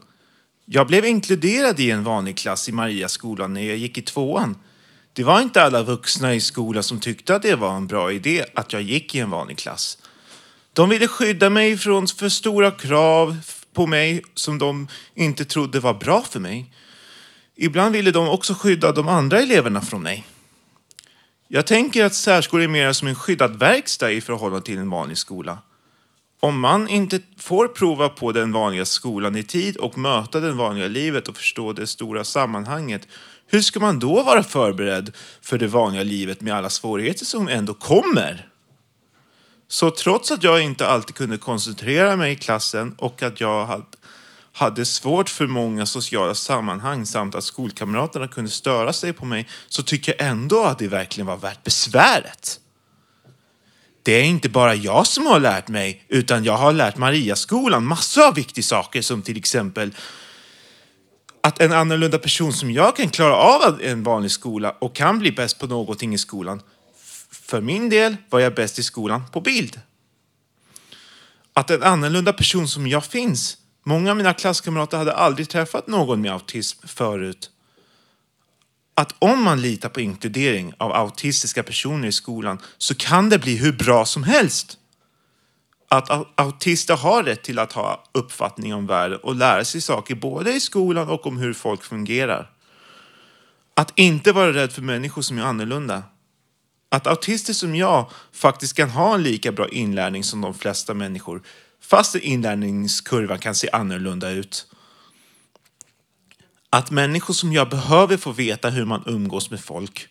Jag 0.65 0.87
blev 0.87 1.05
inkluderad 1.05 1.79
i 1.79 1.91
en 1.91 2.03
vanlig 2.03 2.37
klass 2.37 2.69
i 2.69 2.71
Mariaskolan 2.71 3.53
när 3.53 3.61
jag 3.61 3.77
gick 3.77 3.97
i 3.97 4.01
tvåan. 4.01 4.57
Det 5.13 5.23
var 5.23 5.41
inte 5.41 5.63
alla 5.63 5.83
vuxna 5.83 6.33
i 6.33 6.41
skolan 6.41 6.83
som 6.83 6.99
tyckte 6.99 7.35
att 7.35 7.41
det 7.41 7.55
var 7.55 7.75
en 7.75 7.87
bra 7.87 8.11
idé 8.11 8.45
att 8.55 8.73
jag 8.73 8.81
gick 8.81 9.15
i 9.15 9.19
en 9.19 9.29
vanlig 9.29 9.57
klass. 9.57 9.97
De 10.75 10.89
ville 10.89 11.07
skydda 11.07 11.49
mig 11.49 11.77
från 11.77 12.07
för 12.07 12.29
stora 12.29 12.71
krav 12.71 13.37
på 13.73 13.87
mig 13.87 14.23
som 14.33 14.57
de 14.57 14.87
inte 15.13 15.45
trodde 15.45 15.79
var 15.79 15.93
bra 15.93 16.21
för 16.21 16.39
mig. 16.39 16.73
Ibland 17.55 17.95
ville 17.95 18.11
de 18.11 18.29
också 18.29 18.53
skydda 18.53 18.91
de 18.91 19.07
andra 19.07 19.39
eleverna 19.39 19.81
från 19.81 20.03
mig. 20.03 20.25
Jag 21.47 21.67
tänker 21.67 22.05
att 22.05 22.13
särskolan 22.13 22.63
är 22.63 22.67
mer 22.67 22.93
som 22.93 23.07
en 23.07 23.15
skyddad 23.15 23.59
verkstad 23.59 24.11
i 24.11 24.21
förhållande 24.21 24.65
till 24.65 24.77
en 24.77 24.89
vanlig 24.89 25.17
skola. 25.17 25.57
Om 26.39 26.59
man 26.59 26.87
inte 26.87 27.19
får 27.37 27.67
prova 27.67 28.09
på 28.09 28.31
den 28.31 28.51
vanliga 28.51 28.85
skolan 28.85 29.35
i 29.35 29.43
tid 29.43 29.77
och 29.77 29.97
möta 29.97 30.39
det 30.39 30.51
vanliga 30.51 30.87
livet 30.87 31.27
och 31.27 31.37
förstå 31.37 31.73
det 31.73 31.87
stora 31.87 32.23
sammanhanget, 32.23 33.07
hur 33.47 33.61
ska 33.61 33.79
man 33.79 33.99
då 33.99 34.23
vara 34.23 34.43
förberedd 34.43 35.11
för 35.41 35.57
det 35.57 35.67
vanliga 35.67 36.03
livet 36.03 36.41
med 36.41 36.53
alla 36.53 36.69
svårigheter 36.69 37.25
som 37.25 37.47
ändå 37.47 37.73
kommer? 37.73 38.49
Så 39.67 39.91
trots 39.91 40.31
att 40.31 40.43
jag 40.43 40.61
inte 40.61 40.87
alltid 40.87 41.15
kunde 41.15 41.37
koncentrera 41.37 42.15
mig 42.15 42.31
i 42.31 42.35
klassen 42.35 42.95
och 42.97 43.23
att 43.23 43.41
jag 43.41 43.83
hade 44.53 44.85
svårt 44.85 45.29
för 45.29 45.47
många 45.47 45.85
sociala 45.85 46.35
sammanhang 46.35 47.05
samt 47.05 47.35
att 47.35 47.43
skolkamraterna 47.43 48.27
kunde 48.27 48.51
störa 48.51 48.93
sig 48.93 49.13
på 49.13 49.25
mig 49.25 49.47
så 49.67 49.83
tycker 49.83 50.15
jag 50.17 50.27
ändå 50.27 50.63
att 50.63 50.79
det 50.79 50.87
verkligen 50.87 51.27
var 51.27 51.37
värt 51.37 51.63
besväret. 51.63 52.59
Det 54.03 54.11
är 54.11 54.23
inte 54.23 54.49
bara 54.49 54.75
jag 54.75 55.07
som 55.07 55.25
har 55.25 55.39
lärt 55.39 55.67
mig, 55.67 56.05
utan 56.07 56.43
jag 56.43 56.57
har 56.57 56.73
lärt 56.73 56.97
Mariaskolan 56.97 57.85
massor 57.85 58.27
av 58.27 58.35
viktiga 58.35 58.63
saker 58.63 59.01
som 59.01 59.21
till 59.21 59.37
exempel 59.37 59.91
att 61.41 61.61
en 61.61 61.73
annorlunda 61.73 62.17
person 62.17 62.53
som 62.53 62.71
jag 62.71 62.95
kan 62.95 63.09
klara 63.09 63.35
av 63.35 63.81
en 63.81 64.03
vanlig 64.03 64.31
skola 64.31 64.75
och 64.79 64.95
kan 64.95 65.19
bli 65.19 65.31
bäst 65.31 65.59
på 65.59 65.67
någonting 65.67 66.13
i 66.13 66.17
skolan. 66.17 66.61
För 67.45 67.61
min 67.61 67.89
del 67.89 68.17
var 68.29 68.39
jag 68.39 68.55
bäst 68.55 68.79
i 68.79 68.83
skolan 68.83 69.23
på 69.31 69.41
bild. 69.41 69.81
Att 71.53 71.69
en 71.69 71.83
annorlunda 71.83 72.33
person 72.33 72.67
som 72.67 72.87
jag 72.87 73.05
finns. 73.05 73.57
Många 73.83 74.11
av 74.11 74.17
mina 74.17 74.33
klasskamrater 74.33 74.97
hade 74.97 75.13
aldrig 75.13 75.49
träffat 75.49 75.87
någon 75.87 76.21
med 76.21 76.31
autism 76.31 76.87
förut 76.87 77.51
att 78.95 79.15
om 79.19 79.43
man 79.43 79.61
litar 79.61 79.89
på 79.89 80.01
inkludering 80.01 80.73
av 80.77 80.91
autistiska 80.91 81.63
personer 81.63 82.07
i 82.07 82.11
skolan 82.11 82.59
så 82.77 82.95
kan 82.95 83.29
det 83.29 83.39
bli 83.39 83.55
hur 83.55 83.71
bra 83.71 84.05
som 84.05 84.23
helst. 84.23 84.77
Att 85.87 86.39
autister 86.39 86.95
har 86.95 87.23
rätt 87.23 87.43
till 87.43 87.59
att 87.59 87.73
ha 87.73 88.03
uppfattning 88.11 88.73
om 88.73 88.87
världen 88.87 89.19
och 89.23 89.35
lära 89.35 89.65
sig 89.65 89.81
saker 89.81 90.15
både 90.15 90.53
i 90.53 90.59
skolan 90.59 91.09
och 91.09 91.27
om 91.27 91.37
hur 91.37 91.53
folk 91.53 91.83
fungerar. 91.83 92.51
Att 93.73 93.99
inte 93.99 94.31
vara 94.31 94.53
rädd 94.53 94.71
för 94.71 94.81
människor 94.81 95.21
som 95.21 95.37
är 95.37 95.43
annorlunda. 95.43 96.03
Att 96.95 97.07
autister 97.07 97.53
som 97.53 97.75
jag 97.75 98.09
faktiskt 98.31 98.73
kan 98.73 98.89
ha 98.89 99.15
en 99.15 99.23
lika 99.23 99.51
bra 99.51 99.69
inlärning 99.69 100.23
som 100.23 100.41
de 100.41 100.53
flesta 100.53 100.93
människor 100.93 101.41
fast 101.81 102.15
inlärningskurvan 102.15 103.39
kan 103.39 103.55
se 103.55 103.69
annorlunda 103.73 104.29
ut. 104.29 104.65
Att 106.69 106.91
människor 106.91 107.33
som 107.33 107.53
jag 107.53 107.69
behöver 107.69 108.17
få 108.17 108.31
veta 108.31 108.69
hur 108.69 108.85
man 108.85 109.03
umgås 109.05 109.51
med 109.51 109.59
folk. 109.59 110.07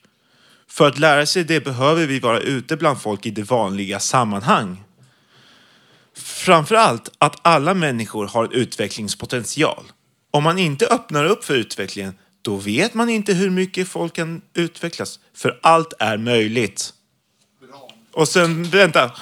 För 0.69 0.89
att 0.89 0.99
lära 0.99 1.27
sig 1.27 1.45
det 1.45 1.65
behöver 1.65 2.07
vi 2.07 2.21
vara 2.21 2.41
ute 2.41 2.77
bland 2.77 3.01
folk 3.01 3.27
i 3.27 3.31
det 3.31 3.43
vanliga 3.43 4.01
sammanhang. 4.01 4.85
Framförallt 6.17 7.11
att 7.19 7.37
alla 7.43 7.75
människor 7.75 8.27
har 8.27 8.45
en 8.45 8.53
utvecklingspotential. 8.53 9.85
Om 10.31 10.45
man 10.45 10.59
inte 10.59 10.87
öppnar 10.87 11.25
upp 11.25 11.45
för 11.45 11.55
utvecklingen, 11.55 12.15
då 12.45 12.57
vet 12.57 12.95
man 12.95 13.09
inte 13.09 13.35
hur 13.35 13.51
mycket 13.51 13.89
folk 13.89 14.15
kan 14.15 14.43
utvecklas. 14.55 15.21
För 15.35 15.59
allt 15.63 15.93
är 15.99 16.17
möjligt. 16.17 16.93
Och 18.13 18.29
sen, 18.29 18.65
vänta. 18.65 19.13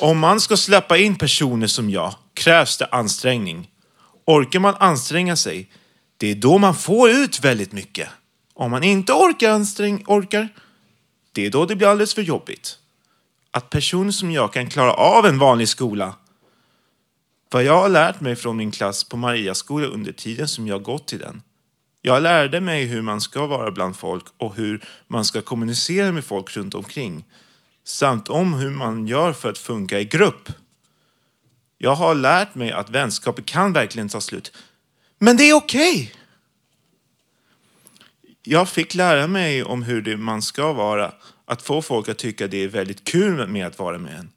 Om 0.00 0.18
man 0.18 0.40
ska 0.40 0.56
släppa 0.56 0.98
in 0.98 1.18
personer 1.18 1.66
som 1.66 1.90
jag 1.90 2.14
krävs 2.34 2.78
det 2.78 2.86
ansträngning. 2.86 3.70
Orkar 4.24 4.60
man 4.60 4.74
anstränga 4.74 5.36
sig 5.36 5.70
det 6.16 6.30
är 6.30 6.34
då 6.34 6.58
man 6.58 6.74
får 6.74 7.10
ut 7.10 7.44
väldigt 7.44 7.72
mycket. 7.72 8.08
Om 8.54 8.70
man 8.70 8.84
inte 8.84 9.12
orkar, 9.12 9.50
ansträng, 9.50 10.04
orkar, 10.06 10.48
det 11.32 11.46
är 11.46 11.50
då 11.50 11.66
det 11.66 11.76
blir 11.76 11.88
alldeles 11.88 12.14
för 12.14 12.22
jobbigt. 12.22 12.78
Att 13.50 13.70
personer 13.70 14.10
som 14.10 14.30
jag 14.30 14.52
kan 14.52 14.70
klara 14.70 14.92
av 14.92 15.26
en 15.26 15.38
vanlig 15.38 15.68
skola. 15.68 16.14
Vad 17.50 17.64
jag 17.64 17.80
har 17.80 17.88
lärt 17.88 18.20
mig 18.20 18.36
från 18.36 18.56
min 18.56 18.70
klass 18.70 19.04
på 19.04 19.16
Mariaskola 19.16 19.86
under 19.86 20.12
tiden 20.12 20.48
som 20.48 20.66
jag 20.66 20.82
gått 20.82 21.06
till 21.06 21.18
den. 21.18 21.42
Jag 22.02 22.22
lärde 22.22 22.60
mig 22.60 22.84
hur 22.84 23.02
man 23.02 23.20
ska 23.20 23.46
vara 23.46 23.70
bland 23.70 23.96
folk 23.96 24.24
och 24.36 24.54
hur 24.54 24.84
man 25.06 25.24
ska 25.24 25.42
kommunicera 25.42 26.12
med 26.12 26.24
folk 26.24 26.56
runt 26.56 26.74
omkring. 26.74 27.24
Samt 27.84 28.28
om 28.28 28.54
hur 28.54 28.70
man 28.70 29.06
gör 29.06 29.32
för 29.32 29.50
att 29.50 29.58
funka 29.58 30.00
i 30.00 30.04
grupp. 30.04 30.52
Jag 31.78 31.94
har 31.94 32.14
lärt 32.14 32.54
mig 32.54 32.72
att 32.72 32.90
vänskaper 32.90 33.42
kan 33.42 33.72
verkligen 33.72 34.08
ta 34.08 34.20
slut. 34.20 34.56
Men 35.18 35.36
det 35.36 35.42
är 35.44 35.54
okej. 35.54 35.92
Okay. 35.92 36.08
Jag 38.42 38.68
fick 38.68 38.94
lära 38.94 39.26
mig 39.26 39.64
om 39.64 39.82
hur 39.82 40.02
det 40.02 40.16
man 40.16 40.42
ska 40.42 40.72
vara. 40.72 41.12
Att 41.44 41.62
få 41.62 41.82
folk 41.82 42.08
att 42.08 42.18
tycka 42.18 42.46
det 42.46 42.64
är 42.64 42.68
väldigt 42.68 43.04
kul 43.04 43.46
med 43.46 43.66
att 43.66 43.78
vara 43.78 43.98
med 43.98 44.14
en. 44.14 44.32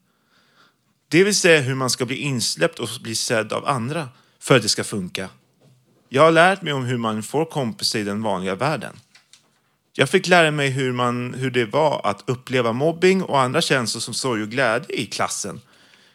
Det 1.07 1.23
vill 1.23 1.35
säga 1.35 1.61
hur 1.61 1.75
man 1.75 1.89
ska 1.89 2.05
bli 2.05 2.15
insläppt 2.15 2.79
och 2.79 2.89
bli 3.01 3.15
sedd 3.15 3.53
av 3.53 3.67
andra 3.67 4.09
för 4.39 4.55
att 4.55 4.61
det 4.61 4.69
ska 4.69 4.83
funka. 4.83 5.29
Jag 6.13 6.21
har 6.21 6.31
lärt 6.31 6.61
mig 6.61 6.73
om 6.73 6.85
hur 6.85 6.97
man 6.97 7.23
får 7.23 7.45
kompisar 7.45 7.99
i 7.99 8.03
den 8.03 8.23
vanliga 8.23 8.55
världen. 8.55 8.99
Jag 9.93 10.09
fick 10.09 10.27
lära 10.27 10.51
mig 10.51 10.69
hur, 10.69 10.91
man, 10.91 11.33
hur 11.33 11.51
det 11.51 11.65
var 11.65 12.01
att 12.03 12.23
uppleva 12.25 12.73
mobbing 12.73 13.23
och 13.23 13.39
andra 13.39 13.61
känslor 13.61 14.01
som 14.01 14.13
sorg 14.13 14.41
och 14.41 14.49
glädje 14.49 14.95
i 14.95 15.05
klassen. 15.05 15.61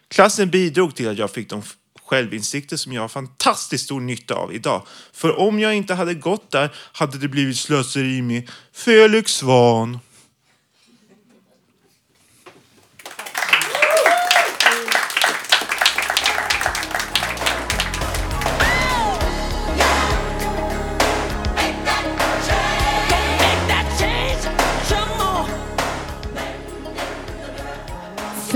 Klassen 0.08 0.50
bidrog 0.50 0.94
till 0.94 1.08
att 1.08 1.18
jag 1.18 1.30
fick 1.30 1.50
de 1.50 1.62
självinsikter 2.06 2.76
som 2.76 2.92
jag 2.92 3.02
har 3.02 3.08
fantastiskt 3.08 3.84
stor 3.84 4.00
nytta 4.00 4.34
av 4.34 4.54
idag. 4.54 4.86
För 5.12 5.38
om 5.38 5.58
jag 5.60 5.74
inte 5.74 5.94
hade 5.94 6.14
gått 6.14 6.50
där 6.50 6.74
hade 6.92 7.18
det 7.18 7.28
blivit 7.28 7.56
slöseri 7.56 8.22
med 8.22 8.50
Felix 8.72 9.32
Svan. 9.32 9.98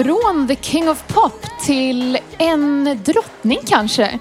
Från 0.05 0.49
The 0.49 0.57
King 0.57 0.89
of 0.89 1.07
Pop 1.07 1.47
till 1.65 2.19
en 2.39 2.85
drottning 3.05 3.59
kanske. 3.67 4.19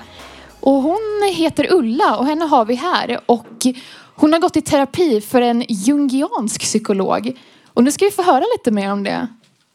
Och 0.59 0.73
hon 0.73 1.31
heter 1.35 1.73
Ulla 1.73 2.17
och 2.17 2.25
henne 2.25 2.45
har 2.45 2.65
vi 2.65 2.75
här. 2.75 3.19
Och 3.25 3.67
hon 4.15 4.33
har 4.33 4.39
gått 4.39 4.57
i 4.57 4.61
terapi 4.61 5.21
för 5.21 5.41
en 5.41 5.65
jungiansk 5.69 6.61
psykolog. 6.61 7.37
Och 7.67 7.83
nu 7.83 7.91
ska 7.91 8.05
vi 8.05 8.11
få 8.11 8.23
höra 8.23 8.43
lite 8.57 8.71
mer 8.71 8.91
om 8.91 9.03
det. 9.03 9.27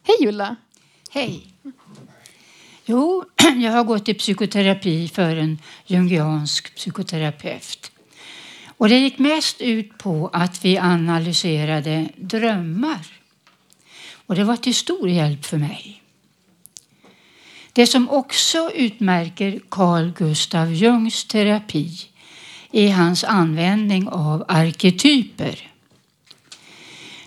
Hej 0.03 0.27
Ulla! 0.27 0.55
Hej! 1.09 1.47
Jo, 2.85 3.23
jag 3.55 3.71
har 3.71 3.83
gått 3.83 4.09
i 4.09 4.13
psykoterapi 4.13 5.07
för 5.07 5.35
en 5.35 5.59
jungiansk 5.85 6.75
psykoterapeut. 6.75 7.91
Och 8.77 8.89
det 8.89 8.97
gick 8.97 9.19
mest 9.19 9.61
ut 9.61 9.97
på 9.97 10.29
att 10.33 10.65
vi 10.65 10.77
analyserade 10.77 12.09
drömmar. 12.17 13.24
Och 14.25 14.35
det 14.35 14.43
var 14.43 14.57
till 14.57 14.75
stor 14.75 15.09
hjälp 15.09 15.45
för 15.45 15.57
mig. 15.57 16.01
Det 17.73 17.87
som 17.87 18.09
också 18.09 18.71
utmärker 18.75 19.59
Carl 19.69 20.11
Gustav 20.17 20.73
Jungs 20.73 21.25
terapi 21.25 21.91
är 22.71 22.91
hans 22.91 23.23
användning 23.23 24.07
av 24.07 24.45
arketyper. 24.47 25.71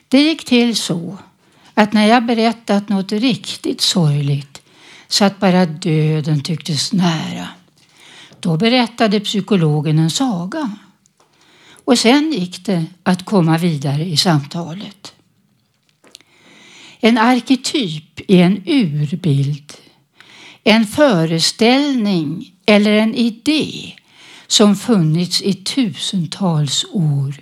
Det 0.08 0.22
gick 0.22 0.44
till 0.44 0.76
så 0.76 1.18
att 1.74 1.92
när 1.92 2.06
jag 2.06 2.26
berättat 2.26 2.88
något 2.88 3.12
riktigt 3.12 3.80
sorgligt 3.80 4.62
så 5.08 5.24
att 5.24 5.40
bara 5.40 5.66
döden 5.66 6.42
tycktes 6.42 6.92
nära 6.92 7.48
Då 8.40 8.56
berättade 8.56 9.20
psykologen 9.20 9.98
en 9.98 10.10
saga. 10.10 10.76
Och 11.84 11.98
sen 11.98 12.32
gick 12.32 12.66
det 12.66 12.84
att 13.02 13.24
komma 13.24 13.58
vidare 13.58 14.04
i 14.04 14.16
samtalet. 14.16 15.14
En 17.00 17.18
arketyp 17.18 18.20
är 18.28 18.42
en 18.44 18.62
urbild, 18.66 19.72
en 20.64 20.86
föreställning 20.86 22.52
eller 22.66 22.92
en 22.92 23.14
idé 23.14 23.94
som 24.46 24.76
funnits 24.76 25.42
i 25.42 25.54
tusentals 25.54 26.84
år 26.92 27.34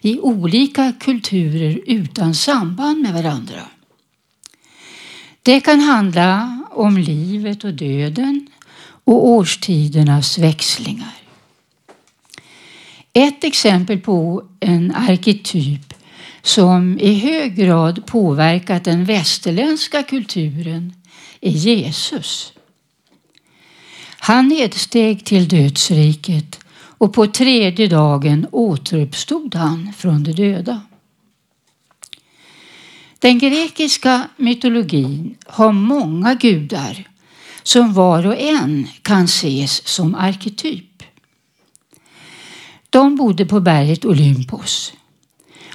i 0.00 0.18
olika 0.20 0.92
kulturer 1.00 1.80
utan 1.86 2.34
samband 2.34 3.02
med 3.02 3.12
varandra. 3.12 3.62
Det 5.42 5.60
kan 5.60 5.80
handla 5.80 6.62
om 6.70 6.98
livet 6.98 7.64
och 7.64 7.74
döden 7.74 8.46
och 9.04 9.28
årstidernas 9.28 10.38
växlingar. 10.38 11.14
Ett 13.12 13.44
exempel 13.44 14.00
på 14.00 14.44
en 14.60 14.94
arketyp 14.94 15.89
som 16.42 16.98
i 16.98 17.14
hög 17.14 17.56
grad 17.56 18.06
påverkat 18.06 18.84
den 18.84 19.04
västerländska 19.04 20.02
kulturen 20.02 20.92
är 21.40 21.50
Jesus. 21.50 22.52
Han 24.18 24.48
nedsteg 24.48 25.24
till 25.24 25.48
dödsriket 25.48 26.60
och 26.74 27.12
på 27.12 27.26
tredje 27.26 27.86
dagen 27.86 28.46
återuppstod 28.52 29.54
han 29.54 29.92
från 29.96 30.22
de 30.22 30.32
döda. 30.32 30.80
Den 33.18 33.38
grekiska 33.38 34.28
mytologin 34.36 35.36
har 35.46 35.72
många 35.72 36.34
gudar 36.34 37.08
som 37.62 37.92
var 37.92 38.26
och 38.26 38.40
en 38.40 38.88
kan 39.02 39.24
ses 39.24 39.88
som 39.88 40.14
arketyp. 40.14 41.02
De 42.90 43.16
bodde 43.16 43.46
på 43.46 43.60
berget 43.60 44.04
Olympos. 44.04 44.92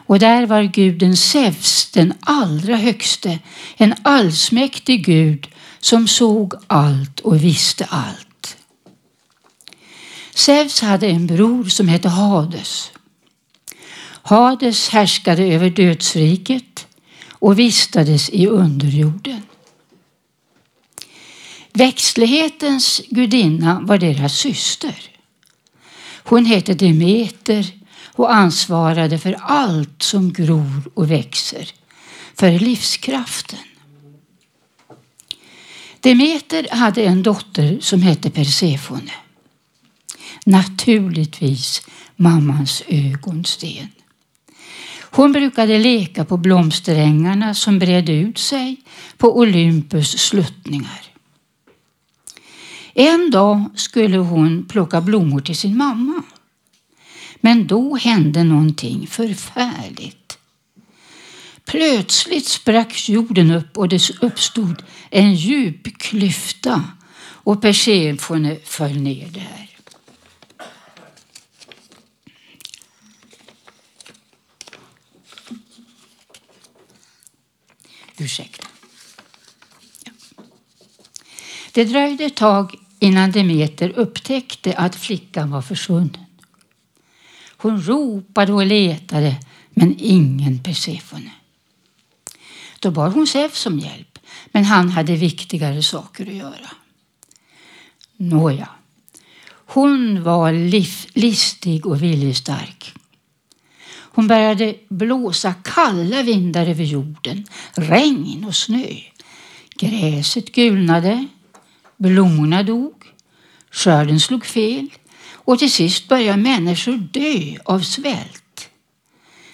Och 0.06 0.20
där 0.20 0.46
var 0.46 0.63
guden 0.63 1.18
Zeus 1.18 1.91
den 1.91 2.13
allra 2.20 2.76
högste, 2.76 3.39
en 3.78 3.96
allsmäktig 4.02 5.06
gud 5.06 5.48
som 5.80 6.08
såg 6.08 6.54
allt 6.68 7.20
och 7.20 7.44
visste 7.44 7.86
allt. 7.86 8.58
Zeus 10.36 10.82
hade 10.82 11.08
en 11.08 11.28
bror 11.28 11.63
som 11.63 11.88
hette 11.88 12.10
Hades. 12.10 12.91
Hades 14.22 14.89
härskade 14.89 15.44
över 15.44 15.70
dödsriket 15.70 16.88
och 17.30 17.60
vistades 17.60 18.30
i 18.30 18.48
underjorden. 18.48 19.41
Växtlighetens 21.74 23.02
gudinna 23.10 23.80
var 23.82 23.98
deras 23.98 24.38
syster. 24.38 24.96
Hon 26.24 26.46
hette 26.46 26.74
Demeter 26.74 27.85
och 28.15 28.34
ansvarade 28.36 29.19
för 29.19 29.36
allt 29.41 30.01
som 30.01 30.34
gror 30.34 30.91
och 30.93 31.12
växer, 31.12 31.69
för 32.36 32.60
livskraften. 32.60 33.60
Demeter 35.99 36.67
hade 36.71 37.04
en 37.04 37.23
dotter 37.23 37.78
som 37.82 38.01
hette 38.01 38.30
Persefone. 38.30 39.12
Naturligtvis 40.45 41.82
mammans 42.15 42.84
ögonsten. 42.88 43.88
Hon 45.01 45.32
brukade 45.32 45.80
leka 45.80 46.25
på 46.25 46.38
blomsterängarna 46.38 47.54
som 47.54 47.80
bredde 47.80 48.12
ut 48.12 48.38
sig 48.38 48.78
på 49.17 49.38
Olympus 49.38 50.19
sluttningar. 50.19 51.01
En 52.93 53.32
dag 53.32 53.69
skulle 53.75 54.17
hon 54.17 54.65
plocka 54.65 55.01
blommor 55.01 55.39
till 55.39 55.58
sin 55.58 55.78
mamma. 55.78 56.23
Men 57.41 57.67
då 57.67 57.95
hände 57.95 58.43
någonting 58.43 59.08
förfärligt. 59.08 60.38
Plötsligt 61.65 62.45
sprack 62.48 63.10
jorden 63.10 63.52
upp 63.52 63.78
och 63.78 63.89
det 63.89 64.10
uppstod 64.21 64.84
en 65.10 65.36
djup 65.36 65.98
klyfta 65.98 66.84
och 67.17 67.62
Persefone 67.62 68.58
föll 68.63 68.98
ner 68.98 69.28
där. 69.28 69.69
Ursäkta. 78.17 78.67
Ja. 80.06 80.12
Det 81.71 81.86
dröjde 81.86 82.26
ett 82.26 82.36
tag 82.36 82.76
innan 83.00 83.32
Demeter 83.32 83.89
upptäckte 83.89 84.74
att 84.74 84.95
flickan 84.95 85.52
var 85.52 85.62
försvunnen. 85.62 86.25
Hon 87.65 87.82
ropade 87.82 88.54
och 88.54 88.65
letade, 88.65 89.36
men 89.69 89.95
ingen 89.99 90.60
Persefone. 90.60 91.32
Då 92.80 92.91
bad 92.91 93.13
hon 93.13 93.28
Zeus 93.28 93.65
om 93.65 93.80
hjälp, 93.80 94.19
men 94.51 94.63
han 94.63 94.89
hade 94.89 95.15
viktigare 95.15 95.84
saker 95.84 96.28
att 96.28 96.34
göra. 96.34 96.69
Nåja, 98.17 98.69
hon 99.47 100.23
var 100.23 100.51
listig 101.19 101.86
och 101.86 102.04
viljestark. 102.04 102.93
Hon 103.88 104.28
började 104.28 104.75
blåsa 104.89 105.54
kalla 105.54 106.23
vindar 106.23 106.67
över 106.67 106.84
jorden, 106.84 107.45
regn 107.73 108.45
och 108.45 108.56
snö. 108.56 108.88
Gräset 109.80 110.51
gulnade, 110.51 111.28
blommorna 111.97 112.63
dog, 112.63 113.06
skörden 113.71 114.19
slog 114.19 114.45
fel 114.45 114.89
och 115.46 115.60
till 115.60 115.72
sist 115.72 116.08
började 116.08 116.42
människor 116.42 116.98
dö 116.98 117.58
av 117.66 117.80
svält. 117.80 118.70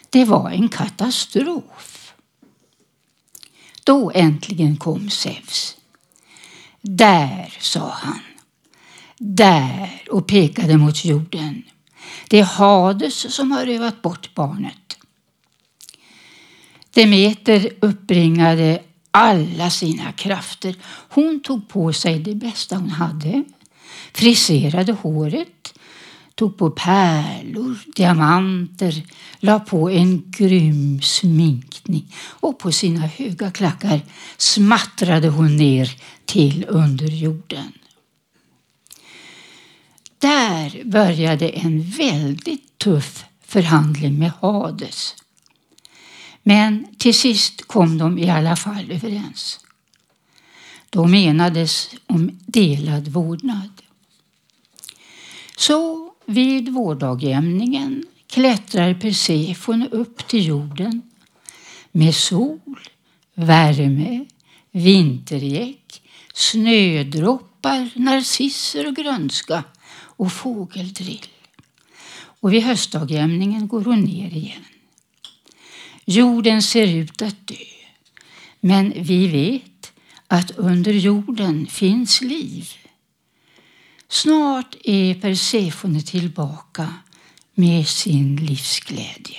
Det 0.09 0.25
var 0.25 0.49
en 0.51 0.69
katastrof. 0.69 2.13
Då 3.83 4.11
äntligen 4.15 4.77
kom 4.77 5.09
Zeus. 5.09 5.77
Där, 6.81 7.57
sa 7.59 7.89
han. 7.89 8.19
Där 9.17 10.01
och 10.11 10.27
pekade 10.27 10.77
mot 10.77 11.05
jorden. 11.05 11.63
Det 12.27 12.39
är 12.39 12.43
Hades 12.43 13.35
som 13.35 13.51
har 13.51 13.65
rövat 13.65 14.01
bort 14.01 14.35
barnet. 14.35 14.97
Demeter 16.93 17.69
uppbringade 17.81 18.81
alla 19.11 19.69
sina 19.69 20.11
krafter. 20.11 20.75
Hon 21.09 21.39
tog 21.39 21.69
på 21.69 21.93
sig 21.93 22.19
det 22.19 22.35
bästa 22.35 22.75
hon 22.75 22.89
hade, 22.89 23.43
friserade 24.13 24.91
håret, 24.91 25.60
tog 26.41 26.57
på 26.57 26.69
pärlor, 26.69 27.77
diamanter, 27.95 29.03
la 29.39 29.59
på 29.59 29.89
en 29.89 30.31
grym 30.31 31.01
sminkning 31.01 32.15
och 32.27 32.59
på 32.59 32.71
sina 32.71 33.07
höga 33.07 33.51
klackar 33.51 34.01
smattrade 34.37 35.29
hon 35.29 35.57
ner 35.57 35.91
till 36.25 36.65
underjorden. 36.69 37.71
Där 40.17 40.83
började 40.83 41.49
en 41.49 41.81
väldigt 41.81 42.77
tuff 42.77 43.25
förhandling 43.45 44.19
med 44.19 44.31
Hades. 44.41 45.15
Men 46.43 46.95
till 46.97 47.15
sist 47.15 47.67
kom 47.67 47.97
de 47.97 48.19
i 48.19 48.29
alla 48.29 48.55
fall 48.55 48.91
överens. 48.91 49.59
Då 50.89 51.07
menades 51.07 51.89
om 52.07 52.39
delad 52.45 53.07
vårdnad. 53.07 53.81
Så 55.57 56.10
vid 56.25 56.69
vårdagjämningen 56.69 58.03
klättrar 58.27 58.93
Persefone 58.93 59.87
upp 59.87 60.27
till 60.27 60.45
jorden 60.47 61.01
med 61.91 62.15
sol, 62.15 62.79
värme, 63.33 64.25
vintergäck, 64.71 66.01
snödroppar, 66.33 67.89
narcisser 67.95 68.87
och 68.87 68.95
grönska 68.95 69.63
och 69.93 70.31
fågeldrill. 70.33 71.25
Och 72.41 72.53
vid 72.53 72.63
höstdagjämningen 72.63 73.67
går 73.67 73.81
hon 73.83 74.01
ner 74.01 74.35
igen. 74.35 74.65
Jorden 76.05 76.61
ser 76.61 76.87
ut 76.87 77.21
att 77.21 77.47
dö. 77.47 77.55
Men 78.59 78.93
vi 78.95 79.27
vet 79.27 79.93
att 80.27 80.51
under 80.51 80.93
jorden 80.93 81.67
finns 81.67 82.21
liv. 82.21 82.69
Snart 84.13 84.75
är 84.83 85.13
Persefone 85.13 86.01
tillbaka 86.01 86.93
med 87.55 87.87
sin 87.87 88.35
livsglädje. 88.35 89.37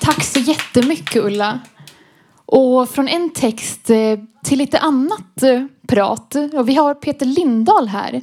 Tack 0.00 0.24
så 0.24 0.38
jättemycket 0.38 1.16
Ulla. 1.16 1.60
Och 2.46 2.90
från 2.90 3.08
en 3.08 3.30
text 3.30 3.90
eh, 3.90 4.18
till 4.44 4.58
lite 4.58 4.78
annat 4.78 5.42
eh, 5.42 5.64
prat. 5.88 6.34
Och 6.34 6.68
vi 6.68 6.74
har 6.74 6.94
Peter 6.94 7.26
Lindahl 7.26 7.88
här. 7.88 8.22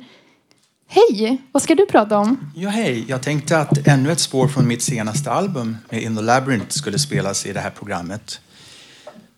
Hej! 0.96 1.42
Vad 1.52 1.64
ska 1.64 1.76
du 1.76 1.86
prata 1.86 2.18
om? 2.18 2.52
Ja, 2.56 2.70
hej. 2.70 3.06
Jag 3.08 3.22
tänkte 3.22 3.58
att 3.58 3.88
ännu 3.88 4.12
ett 4.12 4.20
spår 4.20 4.48
från 4.48 4.68
mitt 4.68 4.82
senaste 4.82 5.32
album 5.32 5.78
med 5.90 6.02
In 6.02 6.16
the 6.16 6.22
Labyrinth 6.22 6.70
skulle 6.70 7.00
spelas 7.00 7.46
i 7.46 7.54
det 7.54 7.60
här 7.60 7.70
programmet. 7.70 8.42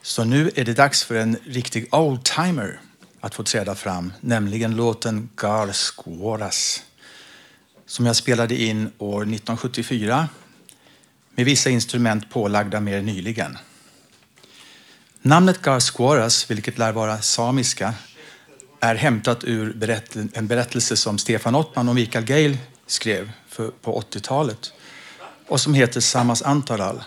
Så 0.02 0.24
nu 0.24 0.52
är 0.56 0.66
det 0.66 0.74
dags 0.74 1.04
för 1.04 1.16
en 1.16 1.38
riktig 1.46 1.94
oldtimer 1.94 2.80
att 3.20 3.36
få 3.36 3.44
träda 3.44 3.76
fram, 3.76 4.14
nämligen 4.22 4.76
låten 4.76 5.30
Gar 5.36 5.72
Squaras 5.74 6.84
som 7.86 8.06
jag 8.06 8.16
spelade 8.16 8.62
in 8.62 8.92
år 8.98 9.22
1974 9.22 10.30
med 11.36 11.46
vissa 11.46 11.70
instrument 11.70 12.30
pålagda 12.30 12.80
mer 12.80 13.02
nyligen. 13.02 13.58
Namnet 15.22 15.62
Gar 15.62 15.80
Squaras, 15.80 16.52
vilket 16.52 16.78
lär 16.78 16.92
vara 16.92 17.22
samiska, 17.22 17.94
är 18.86 18.96
hämtat 18.96 19.44
ur 19.44 19.74
berätt 19.74 20.16
en 20.34 20.48
berättelse 20.48 20.98
som 20.98 21.18
Stefan 21.18 21.56
Ottman 21.56 21.90
och 21.90 21.96
Mikael 21.96 22.30
Geil 22.30 22.58
skrev 22.88 23.32
för, 23.48 23.72
på 23.82 24.02
80-talet 24.02 24.74
och 25.48 25.62
som 25.62 25.74
heter 25.74 26.02
Samas 26.02 26.42
Antaral. 26.42 27.04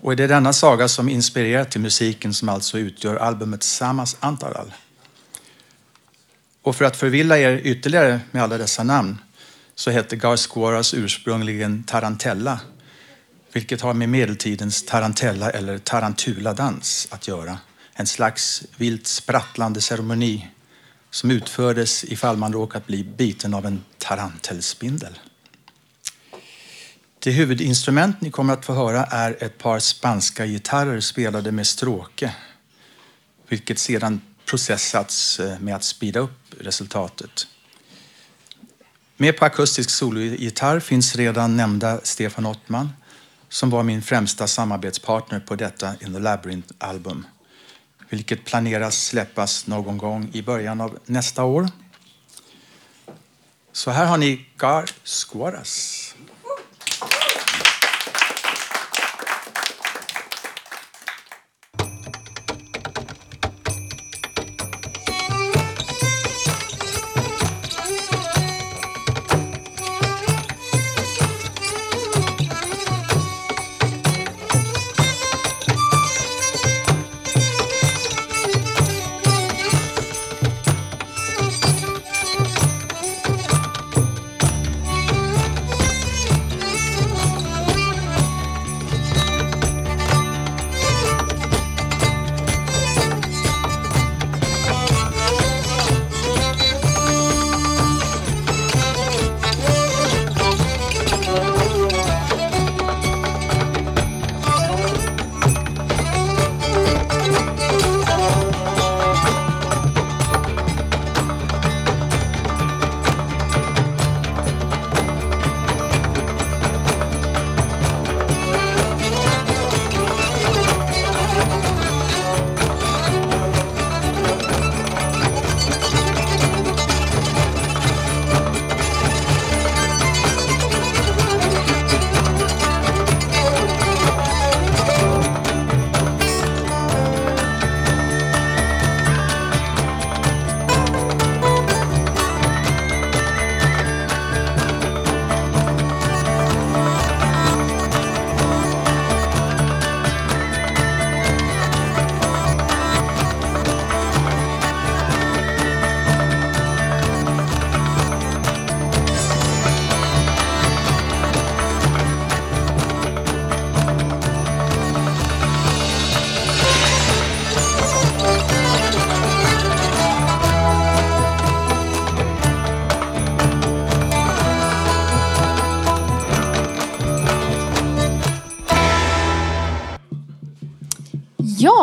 Och 0.00 0.16
det 0.16 0.24
är 0.24 0.28
denna 0.28 0.52
saga 0.52 0.88
som 0.88 1.08
inspirerat 1.08 1.70
till 1.70 1.80
musiken 1.80 2.34
som 2.34 2.48
alltså 2.48 2.78
utgör 2.78 3.16
albumet 3.16 3.62
Samas 3.62 4.16
Antaral. 4.20 4.72
Och 6.62 6.76
för 6.76 6.84
att 6.84 6.96
förvilla 6.96 7.38
er 7.38 7.60
ytterligare 7.64 8.20
med 8.30 8.42
alla 8.42 8.58
dessa 8.58 8.82
namn 8.82 9.18
så 9.74 9.90
hette 9.90 10.16
Garsquaras 10.16 10.94
ursprungligen 10.94 11.84
Tarantella, 11.84 12.60
vilket 13.52 13.80
har 13.80 13.94
med 13.94 14.08
medeltidens 14.08 14.86
tarantella 14.86 15.50
eller 15.50 15.78
tarantula-dans 15.78 17.08
att 17.10 17.28
göra. 17.28 17.58
En 18.00 18.06
slags 18.06 18.62
vilt 18.76 19.06
sprattlande 19.06 19.80
ceremoni 19.80 20.48
som 21.10 21.30
utfördes 21.30 22.04
ifall 22.04 22.36
man 22.36 22.52
råkat 22.52 22.86
bli 22.86 23.04
biten 23.04 23.54
av 23.54 23.66
en 23.66 23.84
tarantelspindel. 23.98 25.18
Det 27.18 27.30
huvudinstrument 27.30 28.20
ni 28.20 28.30
kommer 28.30 28.52
att 28.52 28.64
få 28.64 28.72
höra 28.72 29.04
är 29.04 29.44
ett 29.44 29.58
par 29.58 29.78
spanska 29.78 30.46
gitarrer 30.46 31.00
spelade 31.00 31.52
med 31.52 31.66
stråke, 31.66 32.34
vilket 33.48 33.78
sedan 33.78 34.20
processats 34.44 35.40
eh, 35.40 35.58
med 35.58 35.76
att 35.76 35.84
speeda 35.84 36.20
upp 36.20 36.54
resultatet. 36.60 37.46
Med 39.16 39.36
på 39.36 39.44
akustisk 39.44 39.90
sologitarr 39.90 40.80
finns 40.80 41.16
redan 41.16 41.56
nämnda 41.56 42.00
Stefan 42.02 42.46
Ottman 42.46 42.92
som 43.48 43.70
var 43.70 43.82
min 43.82 44.02
främsta 44.02 44.46
samarbetspartner 44.46 45.40
på 45.40 45.56
detta 45.56 45.94
In 46.00 46.12
the 46.12 46.18
Labyrinth-album 46.18 47.26
vilket 48.10 48.44
planeras 48.44 49.04
släppas 49.04 49.66
någon 49.66 49.98
gång 49.98 50.30
i 50.32 50.42
början 50.42 50.80
av 50.80 50.98
nästa 51.06 51.44
år. 51.44 51.68
Så 53.72 53.90
här 53.90 54.06
har 54.06 54.18
ni 54.18 54.46
Gar 54.56 54.90
Squaras. 55.04 56.09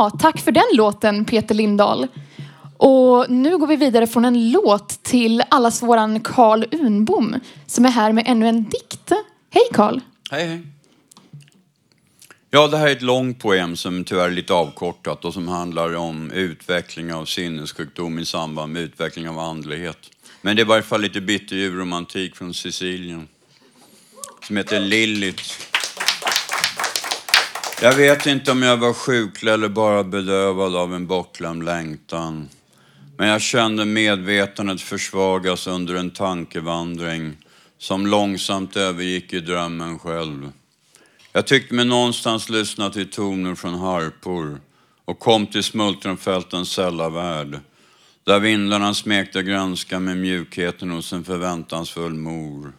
Ja, 0.08 0.12
tack 0.20 0.42
för 0.42 0.52
den 0.52 0.64
låten 0.74 1.26
Peter 1.26 1.56
Lindahl. 1.56 2.08
Och 2.78 3.30
nu 3.30 3.58
går 3.58 3.68
vi 3.68 3.76
vidare 3.76 4.08
från 4.08 4.26
en 4.26 4.52
låt 4.52 5.04
till 5.04 5.44
allas 5.50 5.84
våran 5.84 6.20
Karl 6.20 6.64
Unbom 6.72 7.36
som 7.66 7.86
är 7.86 7.90
här 7.90 8.12
med 8.12 8.24
ännu 8.28 8.48
en 8.48 8.64
dikt. 8.64 9.12
Hej 9.50 9.64
Karl! 9.74 10.00
Hej, 10.32 10.48
hej. 10.48 10.62
Ja, 12.50 12.68
det 12.68 12.78
här 12.78 12.88
är 12.88 12.92
ett 12.92 13.02
långt 13.02 13.40
poem 13.40 13.76
som 13.76 14.04
tyvärr 14.04 14.26
är 14.26 14.32
lite 14.32 14.54
avkortat 14.54 15.26
och 15.26 15.34
som 15.34 15.48
handlar 15.48 15.96
om 15.96 16.32
utveckling 16.32 17.14
av 17.14 17.26
sinnessjukdom 17.26 18.20
i 18.20 18.26
samband 18.26 18.74
med 18.74 18.82
utveckling 18.82 19.30
av 19.30 19.40
andlighet. 19.40 20.00
Men 20.42 20.56
det 20.56 20.62
är 20.62 20.66
i 20.66 20.68
varje 20.68 20.84
fall 20.84 21.02
lite 21.02 21.22
bitterljuv 21.22 21.76
romantik 21.76 22.36
från 22.36 22.54
Sicilien. 22.54 23.28
Som 24.48 24.58
heter 24.58 24.80
Lilith. 24.80 25.77
Jag 27.82 27.94
vet 27.94 28.26
inte 28.26 28.52
om 28.52 28.62
jag 28.62 28.78
var 28.78 28.94
sjuklig 28.94 29.52
eller 29.52 29.70
bara 29.70 30.04
bedövad 30.04 30.76
av 30.76 30.96
en 30.96 31.08
bortglömd 31.08 31.66
längtan. 31.66 32.50
Men 33.18 33.28
jag 33.28 33.42
kände 33.42 33.86
medvetandet 33.86 34.82
försvagas 34.82 35.68
under 35.68 35.96
en 35.96 36.12
tankevandring 36.12 37.38
som 37.78 38.08
långsamt 38.08 38.78
övergick 38.78 39.34
i 39.34 39.40
drömmen 39.40 40.00
själv. 40.00 40.52
Jag 41.34 41.48
tyckte 41.48 41.74
mig 41.74 41.86
någonstans 41.86 42.50
lyssna 42.50 42.90
till 42.90 43.10
toner 43.10 43.56
från 43.56 43.74
harpor 43.74 44.62
och 45.06 45.20
kom 45.20 45.48
till 45.48 45.64
smultronfältens 45.64 46.72
sällavärld 46.72 47.60
där 48.24 48.40
vindarna 48.40 48.94
smekte 48.94 49.44
grönska 49.44 50.00
med 50.00 50.18
mjukheten 50.18 50.92
hos 50.92 51.14
en 51.14 51.24
förväntansfull 51.24 52.14
mor. 52.14 52.74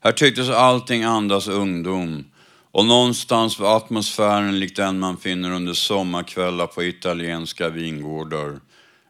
Här 0.00 0.12
tycktes 0.12 0.50
allting 0.50 1.04
andas 1.04 1.48
ungdom 1.48 2.24
och 2.72 2.86
någonstans 2.86 3.58
var 3.58 3.76
atmosfären 3.76 4.60
lik 4.60 4.76
den 4.76 4.98
man 4.98 5.16
finner 5.16 5.50
under 5.50 5.72
sommarkvällar 5.72 6.66
på 6.66 6.82
italienska 6.84 7.68
vingårdar. 7.68 8.60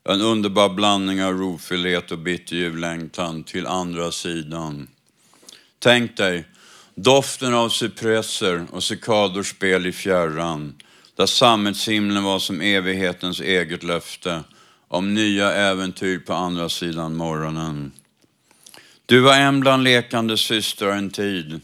En 0.09 0.21
underbar 0.21 0.69
blandning 0.69 1.25
av 1.25 1.33
rofilet 1.33 2.11
och 2.11 2.19
bitterljuv 2.19 2.77
längtan 2.77 3.45
till 3.45 3.67
andra 3.67 4.13
sidan. 4.13 4.89
Tänk 5.79 6.17
dig 6.17 6.45
doften 6.95 7.55
av 7.55 7.69
cypresser 7.69 8.67
och 8.73 8.83
cikadors 8.83 9.51
spel 9.51 9.87
i 9.87 9.93
fjärran. 9.93 10.75
Där 11.17 11.27
sammetshimlen 11.27 12.25
var 12.25 12.39
som 12.39 12.61
evighetens 12.61 13.41
eget 13.41 13.83
löfte 13.83 14.43
om 14.89 15.15
nya 15.15 15.53
äventyr 15.53 16.19
på 16.19 16.33
andra 16.33 16.69
sidan 16.69 17.17
morgonen. 17.17 17.93
Du 19.07 19.21
var 19.21 19.37
en 19.37 19.61
bland 19.61 19.85
lekande 19.85 20.37
systrar 20.37 20.91
en 20.91 21.11
tid 21.11 21.61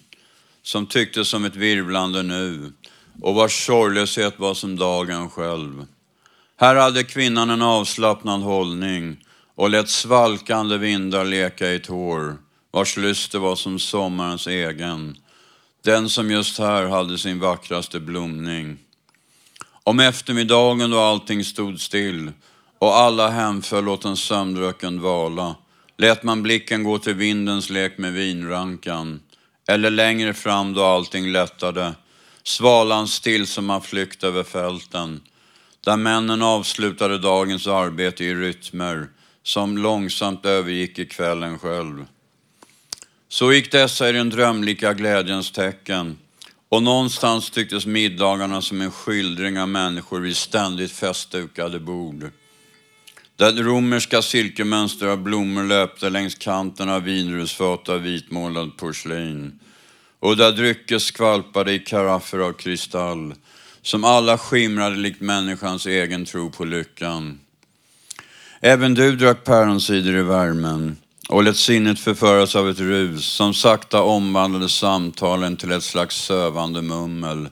som 0.66 0.86
tycktes 0.86 1.28
som 1.28 1.44
ett 1.44 1.56
virvlande 1.56 2.22
nu 2.22 2.72
och 3.22 3.34
vars 3.34 3.66
sorglöshet 3.66 4.38
var 4.38 4.54
som 4.54 4.76
dagen 4.76 5.30
själv. 5.30 5.86
Här 6.56 6.76
hade 6.76 7.04
kvinnan 7.04 7.50
en 7.50 7.62
avslappnad 7.62 8.40
hållning 8.40 9.16
och 9.54 9.70
lät 9.70 9.88
svalkande 9.88 10.76
vindar 10.76 11.24
leka 11.24 11.72
i 11.72 11.78
tår, 11.78 12.36
vars 12.70 12.96
lyster 12.96 13.38
var 13.38 13.56
som 13.56 13.78
sommarens 13.78 14.46
egen. 14.46 15.16
Den 15.84 16.08
som 16.08 16.30
just 16.30 16.58
här 16.58 16.86
hade 16.86 17.18
sin 17.18 17.40
vackraste 17.40 18.00
blomning. 18.00 18.78
Om 19.84 20.00
eftermiddagen 20.00 20.90
då 20.90 20.98
allting 20.98 21.44
stod 21.44 21.80
still 21.80 22.32
och 22.78 22.96
alla 22.96 23.28
hemföll 23.28 23.88
åt 23.88 24.04
en 24.04 24.16
sömndrucken 24.16 24.96
dvala 24.96 25.54
lät 25.98 26.22
man 26.22 26.42
blicken 26.42 26.84
gå 26.84 26.98
till 26.98 27.14
vindens 27.14 27.70
lek 27.70 27.98
med 27.98 28.12
vinrankan. 28.12 29.20
Eller 29.66 29.90
längre 29.90 30.34
fram 30.34 30.74
då 30.74 30.84
allting 30.84 31.32
lättade, 31.32 31.94
svalan 32.42 33.08
still 33.08 33.46
som 33.46 33.66
man 33.66 33.82
flykt 33.82 34.24
över 34.24 34.42
fälten, 34.42 35.20
där 35.84 35.96
männen 35.96 36.42
avslutade 36.42 37.18
dagens 37.18 37.66
arbete 37.66 38.24
i 38.24 38.34
rytmer 38.34 39.08
som 39.42 39.78
långsamt 39.78 40.46
övergick 40.46 40.98
i 40.98 41.06
kvällen 41.06 41.58
själv. 41.58 42.06
Så 43.28 43.52
gick 43.52 43.72
dessa 43.72 44.08
i 44.08 44.12
den 44.12 44.30
drömlika 44.30 44.94
glädjens 44.94 45.50
tecken 45.50 46.18
och 46.68 46.82
någonstans 46.82 47.50
tycktes 47.50 47.86
middagarna 47.86 48.62
som 48.62 48.80
en 48.80 48.90
skildring 48.90 49.60
av 49.60 49.68
människor 49.68 50.20
vid 50.20 50.36
ständigt 50.36 50.92
festdukade 50.92 51.78
bord. 51.78 52.30
Där 53.36 53.52
romerska 53.52 54.22
silkemönster 54.22 55.06
av 55.06 55.22
blommor 55.22 55.64
löpte 55.64 56.10
längs 56.10 56.34
kanten 56.34 56.88
av 56.88 57.02
vinrusfat 57.02 57.88
av 57.88 58.00
vitmålad 58.00 58.76
porslin. 58.76 59.58
Och 60.20 60.36
där 60.36 60.52
drycker 60.52 60.98
skvalpade 60.98 61.72
i 61.72 61.78
karaffer 61.78 62.38
av 62.38 62.52
kristall, 62.52 63.34
som 63.82 64.04
alla 64.04 64.38
skimrade 64.38 64.96
likt 64.96 65.20
människans 65.20 65.86
egen 65.86 66.24
tro 66.24 66.50
på 66.50 66.64
lyckan. 66.64 67.40
Även 68.60 68.94
du 68.94 69.16
drack 69.16 69.44
päronsider 69.44 70.16
i 70.16 70.22
värmen 70.22 70.96
och 71.28 71.42
lät 71.42 71.56
sinnet 71.56 72.00
förföras 72.00 72.56
av 72.56 72.70
ett 72.70 72.80
rus 72.80 73.24
som 73.24 73.54
sakta 73.54 74.02
omvandlade 74.02 74.68
samtalen 74.68 75.56
till 75.56 75.72
ett 75.72 75.82
slags 75.82 76.16
sövande 76.16 76.82
mummel 76.82 77.48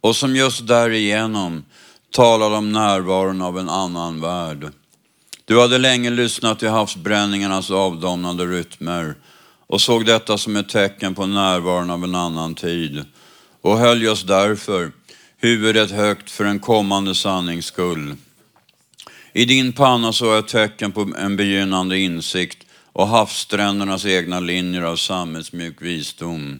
och 0.00 0.16
som 0.16 0.36
just 0.36 0.66
därigenom 0.66 1.64
talade 2.10 2.56
om 2.56 2.72
närvaron 2.72 3.42
av 3.42 3.58
en 3.58 3.68
annan 3.68 4.20
värld. 4.20 4.72
Du 5.52 5.60
hade 5.60 5.78
länge 5.78 6.10
lyssnat 6.10 6.58
till 6.58 6.68
havsbränningarnas 6.68 7.70
avdomnande 7.70 8.44
rytmer 8.44 9.14
och 9.66 9.80
såg 9.80 10.06
detta 10.06 10.38
som 10.38 10.56
ett 10.56 10.68
tecken 10.68 11.14
på 11.14 11.26
närvaron 11.26 11.90
av 11.90 12.04
en 12.04 12.14
annan 12.14 12.54
tid 12.54 13.04
och 13.62 13.78
höll 13.78 14.02
just 14.02 14.26
därför 14.26 14.92
huvudet 15.38 15.90
högt 15.90 16.30
för 16.30 16.44
en 16.44 16.60
kommande 16.60 17.14
sannings 17.14 17.66
skull. 17.66 18.16
I 19.32 19.44
din 19.44 19.72
panna 19.72 20.12
såg 20.12 20.28
jag 20.28 20.48
tecken 20.48 20.92
på 20.92 21.12
en 21.18 21.36
begynnande 21.36 21.98
insikt 21.98 22.66
och 22.92 23.08
havssträndernas 23.08 24.06
egna 24.06 24.40
linjer 24.40 24.82
av 24.82 24.96
sammetsmjuk 24.96 25.82
visdom. 25.82 26.58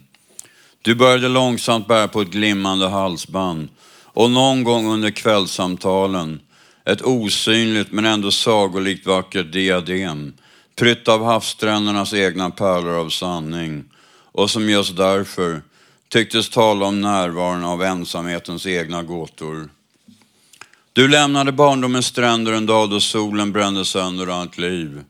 Du 0.83 0.95
började 0.95 1.29
långsamt 1.29 1.89
bära 1.89 2.09
på 2.09 2.21
ett 2.21 2.31
glimmande 2.31 2.89
halsband 2.89 3.69
och 4.05 4.31
någon 4.31 4.65
gång 4.65 4.87
under 4.87 5.11
kvällssamtalen 5.11 6.41
ett 6.85 7.03
osynligt 7.03 7.93
men 7.93 8.07
ändå 8.07 8.31
sagolikt 8.31 9.07
vackert 9.07 9.53
diadem, 9.53 10.33
prytt 10.77 11.09
av 11.09 11.25
havssträndernas 11.25 12.15
egna 12.15 12.51
pärlor 12.51 12.95
av 12.95 13.09
sanning 13.09 13.85
och 14.33 14.51
som 14.51 14.71
just 14.71 14.97
därför 14.97 15.63
tycktes 16.09 16.51
tala 16.51 16.87
om 16.87 17.01
närvaron 17.01 17.65
av 17.65 17.83
ensamhetens 17.83 18.67
egna 18.67 19.03
gåtor. 19.03 19.69
Du 20.93 21.09
lämnade 21.09 21.53
barndomens 21.53 22.07
stränder 22.07 22.53
en 22.53 22.67
dag 22.67 22.91
då 22.91 23.01
solen 23.01 23.53
brände 23.53 23.85
sönder 23.85 24.27
allt 24.27 24.59
liv. 24.59 25.05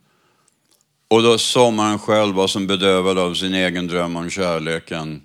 Och 1.09 1.23
då 1.23 1.39
sommaren 1.39 1.99
själv 1.99 2.35
var 2.35 2.47
som 2.47 2.67
bedövad 2.67 3.19
av 3.19 3.35
sin 3.35 3.55
egen 3.55 3.87
dröm 3.87 4.17
om 4.17 4.31
kärleken. 4.31 5.23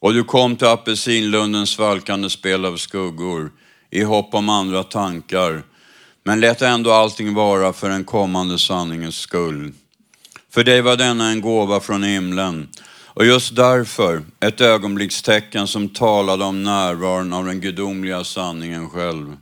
Och 0.00 0.14
du 0.14 0.24
kom 0.24 0.56
till 0.56 0.66
apelsinlundens 0.66 1.70
svalkande 1.70 2.30
spel 2.30 2.64
av 2.64 2.76
skuggor 2.76 3.52
i 3.90 4.02
hopp 4.02 4.34
om 4.34 4.48
andra 4.48 4.82
tankar 4.82 5.62
men 6.26 6.40
lät 6.40 6.62
ändå 6.62 6.92
allting 6.92 7.34
vara 7.34 7.72
för 7.72 7.88
den 7.88 8.04
kommande 8.04 8.58
sanningens 8.58 9.16
skull. 9.16 9.72
För 10.50 10.64
dig 10.64 10.82
var 10.82 10.96
denna 10.96 11.30
en 11.30 11.40
gåva 11.40 11.80
från 11.80 12.02
himlen 12.02 12.68
och 13.04 13.26
just 13.26 13.56
därför 13.56 14.22
ett 14.40 14.60
ögonblickstecken 14.60 15.66
som 15.66 15.88
talade 15.88 16.44
om 16.44 16.62
närvaron 16.62 17.32
av 17.32 17.44
den 17.44 17.60
gudomliga 17.60 18.24
sanningen 18.24 18.90
själv. 18.90 19.36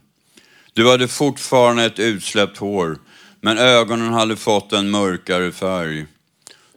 Du 0.73 0.89
hade 0.89 1.07
fortfarande 1.07 1.85
ett 1.85 1.99
utsläppt 1.99 2.57
hår, 2.57 2.97
men 3.41 3.57
ögonen 3.57 4.13
hade 4.13 4.35
fått 4.35 4.73
en 4.73 4.89
mörkare 4.89 5.51
färg. 5.51 6.05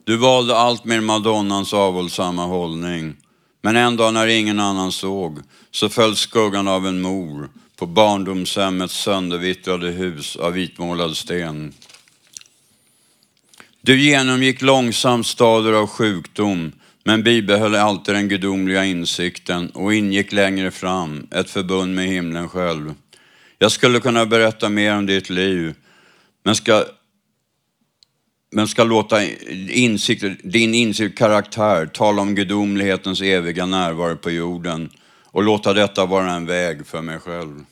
Du 0.05 0.17
valde 0.17 0.57
allt 0.57 0.85
mer 0.85 1.01
madonnans 1.01 1.75
avhållsamma 1.75 2.47
hållning. 2.47 3.17
Men 3.63 3.77
en 3.77 3.97
dag 3.97 4.15
när 4.15 4.27
ingen 4.27 4.61
annan 4.61 4.93
såg, 4.93 5.39
så 5.71 5.89
föll 5.89 6.17
skuggan 6.17 6.69
av 6.69 6.87
en 6.87 7.01
mor 7.01 7.49
på 7.79 7.87
barndomshemmets 7.87 8.95
söndervittrade 8.95 9.91
hus 9.91 10.37
av 10.37 10.53
vitmålad 10.53 11.17
sten. 11.17 11.73
Du 13.81 14.01
genomgick 14.01 14.63
långsamt 14.63 15.27
stader 15.27 15.73
av 15.73 15.87
sjukdom, 15.87 16.73
men 17.05 17.23
bibehöll 17.23 17.75
alltid 17.75 18.15
den 18.15 18.29
gudomliga 18.29 18.85
insikten 18.85 19.71
och 19.71 19.95
ingick 19.95 20.33
längre 20.33 20.71
fram 20.71 21.27
ett 21.31 21.51
förbund 21.51 21.95
med 21.95 22.07
himlen 22.07 22.49
själv. 22.49 22.95
Jag 23.59 23.73
skulle 23.73 24.01
kunna 24.01 24.27
berätta 24.27 24.69
mer 24.69 24.97
om 24.97 25.07
ditt 25.07 25.31
liv, 25.31 25.75
men 26.45 26.55
ska, 26.55 26.85
men 28.53 28.69
ska 28.69 28.85
låta 28.85 29.25
insikt, 29.71 30.25
din 30.45 30.75
insikt 30.75 31.19
karaktär 31.19 31.87
tala 31.87 32.23
om 32.23 32.35
gudomlighetens 32.35 33.21
eviga 33.21 33.67
närvaro 33.67 34.17
på 34.17 34.31
jorden 34.31 34.91
och 35.33 35.43
låta 35.43 35.73
detta 35.73 36.07
vara 36.07 36.31
en 36.31 36.47
väg 36.47 36.87
för 36.87 37.03
mig 37.03 37.19
själv. 37.19 37.65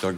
Tack. 0.00 0.14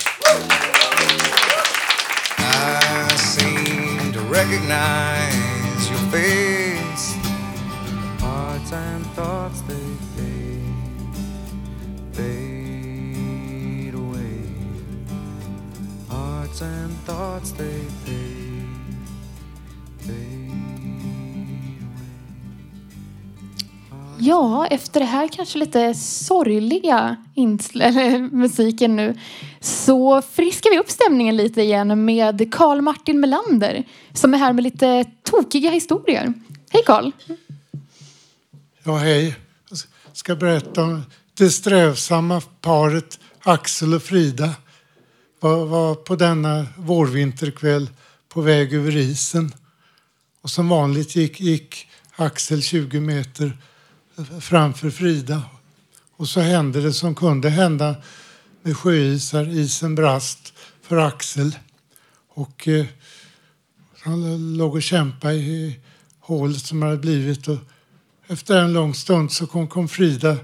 I 2.39 3.17
seem 3.17 4.13
to 4.13 4.21
recognize 4.21 5.91
your 5.91 6.01
face. 6.11 7.17
Hearts 8.21 8.73
and 8.73 9.07
thoughts 9.15 9.63
they 9.63 9.97
fade, 10.17 11.15
fade 12.13 13.95
away. 13.95 14.43
Hearts 16.09 16.63
and 16.63 16.97
thoughts 17.07 17.53
they 17.53 17.85
fade, 18.05 18.40
Ja, 24.23 24.67
efter 24.67 25.01
det 25.01 25.07
här 25.07 25.29
kanske 25.29 25.59
lite 25.59 25.95
sorgliga 25.95 27.17
musiken 28.33 28.97
nu 28.97 29.19
så 29.61 30.23
friskar 30.23 30.71
vi 30.71 30.79
upp 30.79 30.91
stämningen 30.91 31.37
lite 31.37 31.63
igen 31.63 32.05
med 32.05 32.55
Karl 32.55 32.81
Martin 32.81 33.21
Melander 33.21 33.85
som 34.13 34.35
är 34.35 34.39
här 34.39 34.53
med 34.53 34.65
lite 34.65 35.05
tokiga 35.23 35.71
historier. 35.71 36.33
Hej 36.71 36.83
Karl! 36.87 37.13
Ja, 38.83 38.97
hej. 38.97 39.37
Jag 39.69 39.79
ska 40.17 40.37
berätta 40.37 40.83
om 40.83 41.03
det 41.35 41.51
strävsamma 41.51 42.41
paret 42.61 43.19
Axel 43.43 43.95
och 43.95 44.03
Frida 44.03 44.51
var, 45.41 45.67
var 45.67 45.95
på 45.95 46.17
denna 46.17 46.67
vårvinterkväll 46.77 47.91
på 48.29 48.41
väg 48.41 48.75
över 48.75 48.97
isen. 48.97 49.53
Och 50.43 50.51
som 50.51 50.69
vanligt 50.69 51.17
gick, 51.17 51.41
gick 51.41 51.89
Axel 52.17 52.63
20 52.63 53.01
meter 53.01 53.53
framför 54.41 54.91
Frida. 54.91 55.43
Och 56.17 56.29
så 56.29 56.41
hände 56.41 56.81
det 56.81 56.93
som 56.93 57.15
kunde 57.15 57.51
hända 57.51 57.95
med 58.63 58.77
sjöisar. 58.77 59.49
Isen 59.49 59.95
brast 59.95 60.53
för 60.83 60.97
Axel. 60.97 61.57
Och 62.29 62.69
eh, 62.69 62.87
han 64.03 64.57
låg 64.57 64.75
och 64.75 64.83
kämpade 64.83 65.35
i 65.35 65.81
hålet 66.21 66.67
som 66.67 66.83
hade 66.83 66.97
blivit. 66.97 67.49
Och 67.49 67.59
efter 68.27 68.57
en 68.57 68.73
lång 68.73 68.95
stund 68.95 69.33
så 69.33 69.47
kom, 69.47 69.69
kom 69.69 69.89
Frida 69.89 70.37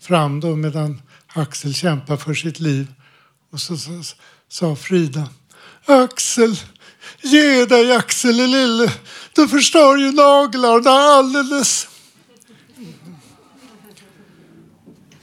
fram 0.00 0.40
då 0.40 0.56
medan 0.56 1.02
Axel 1.26 1.74
kämpade 1.74 2.18
för 2.18 2.34
sitt 2.34 2.60
liv. 2.60 2.94
Och 3.50 3.60
så 3.60 3.76
sa 4.48 4.76
Frida 4.76 5.28
Axel, 5.84 6.56
ge 7.22 7.64
dig 7.64 7.92
Axel 7.96 8.36
lille. 8.36 8.92
Du 9.34 9.48
förstör 9.48 9.96
ju 9.96 10.12
naglarna 10.12 10.90
alldeles. 10.90 11.88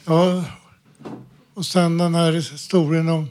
Ja, 0.09 0.43
och 1.53 1.65
sen 1.65 1.97
den 1.97 2.15
här 2.15 2.31
historien 2.31 3.09
om 3.09 3.29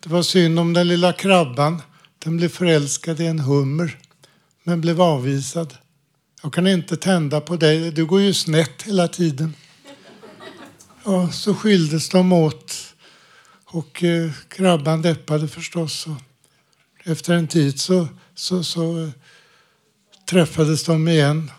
det 0.00 0.08
var 0.08 0.22
synd 0.22 0.58
om 0.58 0.72
den 0.72 0.88
lilla 0.88 1.12
krabban. 1.12 1.82
Den 2.18 2.36
blev 2.36 2.48
förälskad 2.48 3.20
i 3.20 3.26
en 3.26 3.38
hummer 3.38 3.98
men 4.62 4.80
blev 4.80 5.00
avvisad. 5.00 5.76
Jag 6.42 6.52
kan 6.52 6.66
inte 6.66 6.96
tända 6.96 7.40
på 7.40 7.56
dig. 7.56 7.90
Du 7.90 8.06
går 8.06 8.20
ju 8.20 8.34
snett 8.34 8.82
hela 8.82 9.08
tiden. 9.08 9.54
ja, 11.04 11.32
så 11.32 11.54
skildes 11.54 12.08
de 12.08 12.32
åt. 12.32 12.94
Och 13.64 14.04
eh, 14.04 14.30
krabban 14.48 15.02
deppade 15.02 15.48
förstås. 15.48 16.06
Och 16.06 16.22
efter 17.04 17.34
en 17.34 17.48
tid 17.48 17.80
så, 17.80 18.08
så, 18.34 18.64
så 18.64 19.02
eh, 19.02 19.10
träffades 20.30 20.84
de 20.84 21.08
igen. 21.08 21.50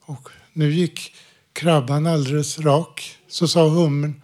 Och 0.00 0.28
nu 0.52 0.72
gick 0.72 1.14
krabban 1.52 2.06
alldeles 2.06 2.58
rak. 2.58 3.15
Så 3.36 3.48
sa 3.48 3.68
hummern, 3.68 4.22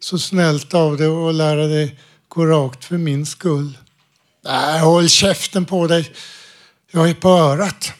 så 0.00 0.18
snällt 0.18 0.74
av 0.74 0.96
dig 0.96 1.06
att 1.06 1.34
lära 1.34 1.66
dig 1.66 1.98
gå 2.28 2.46
rakt 2.46 2.84
för 2.84 2.98
min 2.98 3.26
skull. 3.26 3.78
Nej, 4.44 4.80
håll 4.80 5.08
käften 5.08 5.64
på 5.64 5.86
dig. 5.86 6.12
Jag 6.90 7.10
är 7.10 7.14
på 7.14 7.28
örat. 7.28 7.92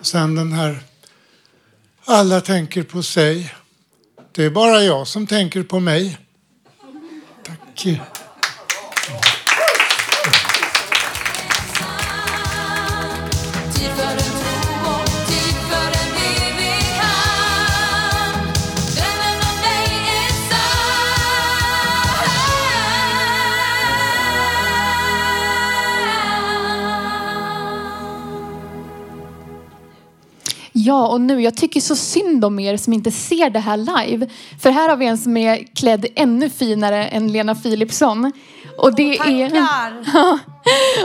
Sen 0.00 0.34
den 0.34 0.52
här 0.52 0.82
alla 2.04 2.40
tänker 2.40 2.82
på 2.82 3.02
sig. 3.02 3.54
Det 4.32 4.44
är 4.44 4.50
bara 4.50 4.82
jag 4.82 5.06
som 5.06 5.26
tänker 5.26 5.62
på 5.62 5.80
mig. 5.80 6.18
Tack. 7.44 8.00
Ja, 30.88 31.08
och 31.08 31.20
nu, 31.20 31.42
jag 31.42 31.56
tycker 31.56 31.80
så 31.80 31.96
synd 31.96 32.44
om 32.44 32.58
er 32.58 32.76
som 32.76 32.92
inte 32.92 33.10
ser 33.10 33.50
det 33.50 33.58
här 33.58 33.76
live. 33.76 34.26
För 34.60 34.70
här 34.70 34.88
har 34.88 34.96
vi 34.96 35.06
en 35.06 35.18
som 35.18 35.36
är 35.36 35.64
klädd 35.74 36.06
ännu 36.14 36.50
finare 36.50 37.06
än 37.06 37.32
Lena 37.32 37.54
Philipsson. 37.54 38.32
Och 38.78 38.94
det 38.94 39.18
är... 39.18 39.52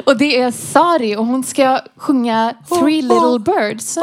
och 0.05 0.17
det 0.17 0.41
är 0.41 0.51
Sari 0.51 1.15
och 1.15 1.25
hon 1.25 1.43
ska 1.43 1.79
sjunga 1.95 2.53
Three 2.69 3.01
Little 3.01 3.39
Birds. 3.39 3.95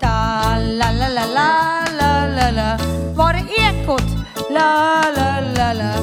Da, 0.00 0.58
la, 0.58 0.92
la, 0.92 1.08
la, 1.08 1.26
la, 1.34 1.86
la, 2.26 2.50
la. 2.50 2.78
Var 3.16 3.34
är 3.34 3.44
ekot? 3.60 4.02
La, 4.50 5.04
la, 5.16 5.40
la, 5.56 5.72
la. 5.72 5.94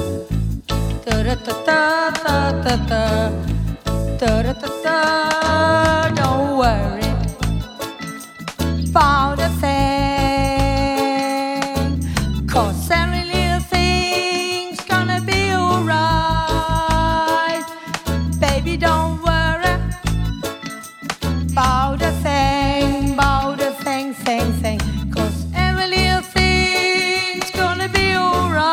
Da-da-da-da-da-da-da. 1.05 3.31
Da-da-da-da. 4.19 5.27
Don't 6.06 6.06
worry 6.67 7.11
about 8.89 9.39
a 9.39 9.49
thing. 9.63 9.77
Cause 12.53 12.91
every 12.91 13.23
little 13.33 13.63
thing's 13.73 14.79
gonna 14.91 15.21
be 15.31 15.41
alright. 15.63 16.03
Baby, 18.45 18.73
don't 18.87 19.15
worry 19.27 19.75
about 21.51 22.01
a 22.01 22.11
thing, 22.25 23.13
about 23.13 23.59
a 23.69 23.71
thing, 23.85 24.13
thing, 24.25 24.47
thing. 24.63 24.79
Cause 25.15 25.37
every 25.65 25.87
little 25.95 26.25
thing's 26.35 27.49
gonna 27.61 27.89
be 27.99 28.07
alright. 28.25 28.71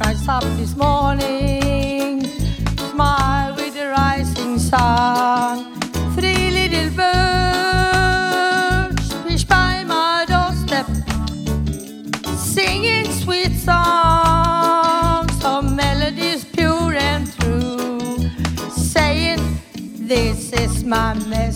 Rise 0.00 0.26
up 0.36 0.44
this 0.60 0.74
morning, 0.84 2.24
smile 2.92 3.52
with 3.56 3.74
the 3.74 3.86
rising 3.98 4.58
sun. 4.58 5.29
my 20.90 21.14
mess. 21.28 21.49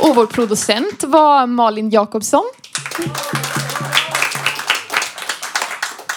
Och 0.00 0.14
vår 0.14 0.26
producent 0.26 1.04
var 1.04 1.46
Malin 1.46 1.90
Jakobsson. 1.90 2.44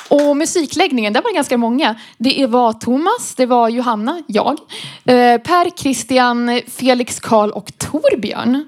Och 0.10 0.38
musikläggningen, 0.38 1.14
där 1.14 1.22
var 1.22 1.30
det 1.30 1.36
ganska 1.36 1.58
många. 1.58 1.96
Det 2.18 2.46
var 2.48 2.74
Thomas, 2.74 3.36
det 3.36 3.46
var 3.46 3.70
Johanna, 3.70 4.22
jag, 4.28 4.60
eh, 5.06 5.38
Per, 5.38 5.78
Christian, 5.78 6.62
Felix, 6.68 7.20
Karl 7.20 7.50
och 7.50 7.72
Torbjörn. 7.78 8.68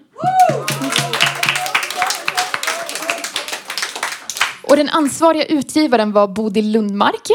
Och 4.61 4.77
den 4.77 4.89
ansvariga 4.89 5.45
utgivaren 5.45 6.11
var 6.11 6.27
Bodil 6.27 6.71
Lundmark. 6.71 7.27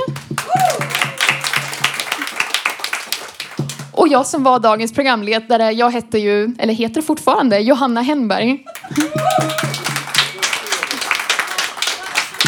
Och 3.93 4.09
jag 4.09 4.27
som 4.27 4.43
var 4.43 4.59
dagens 4.59 4.93
programledare, 4.93 5.73
jag 5.73 5.91
hette 5.91 6.19
ju, 6.19 6.55
eller 6.59 6.75
heter 6.75 7.03
fortfarande, 7.03 7.59
Johanna 7.59 8.03
Henberg. 8.03 8.65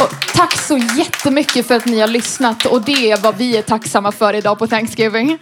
Och 0.01 0.26
tack 0.37 0.59
så 0.59 0.79
jättemycket 0.79 1.67
för 1.67 1.75
att 1.75 1.87
ni 1.87 2.01
har 2.01 2.09
lyssnat 2.09 2.67
och 2.67 2.83
det 2.83 3.11
är 3.11 3.17
vad 3.17 3.37
vi 3.37 3.57
är 3.57 3.63
tacksamma 3.63 4.13
för 4.13 4.35
idag 4.35 4.59
på 4.59 4.67
Thanksgiving. 4.67 5.39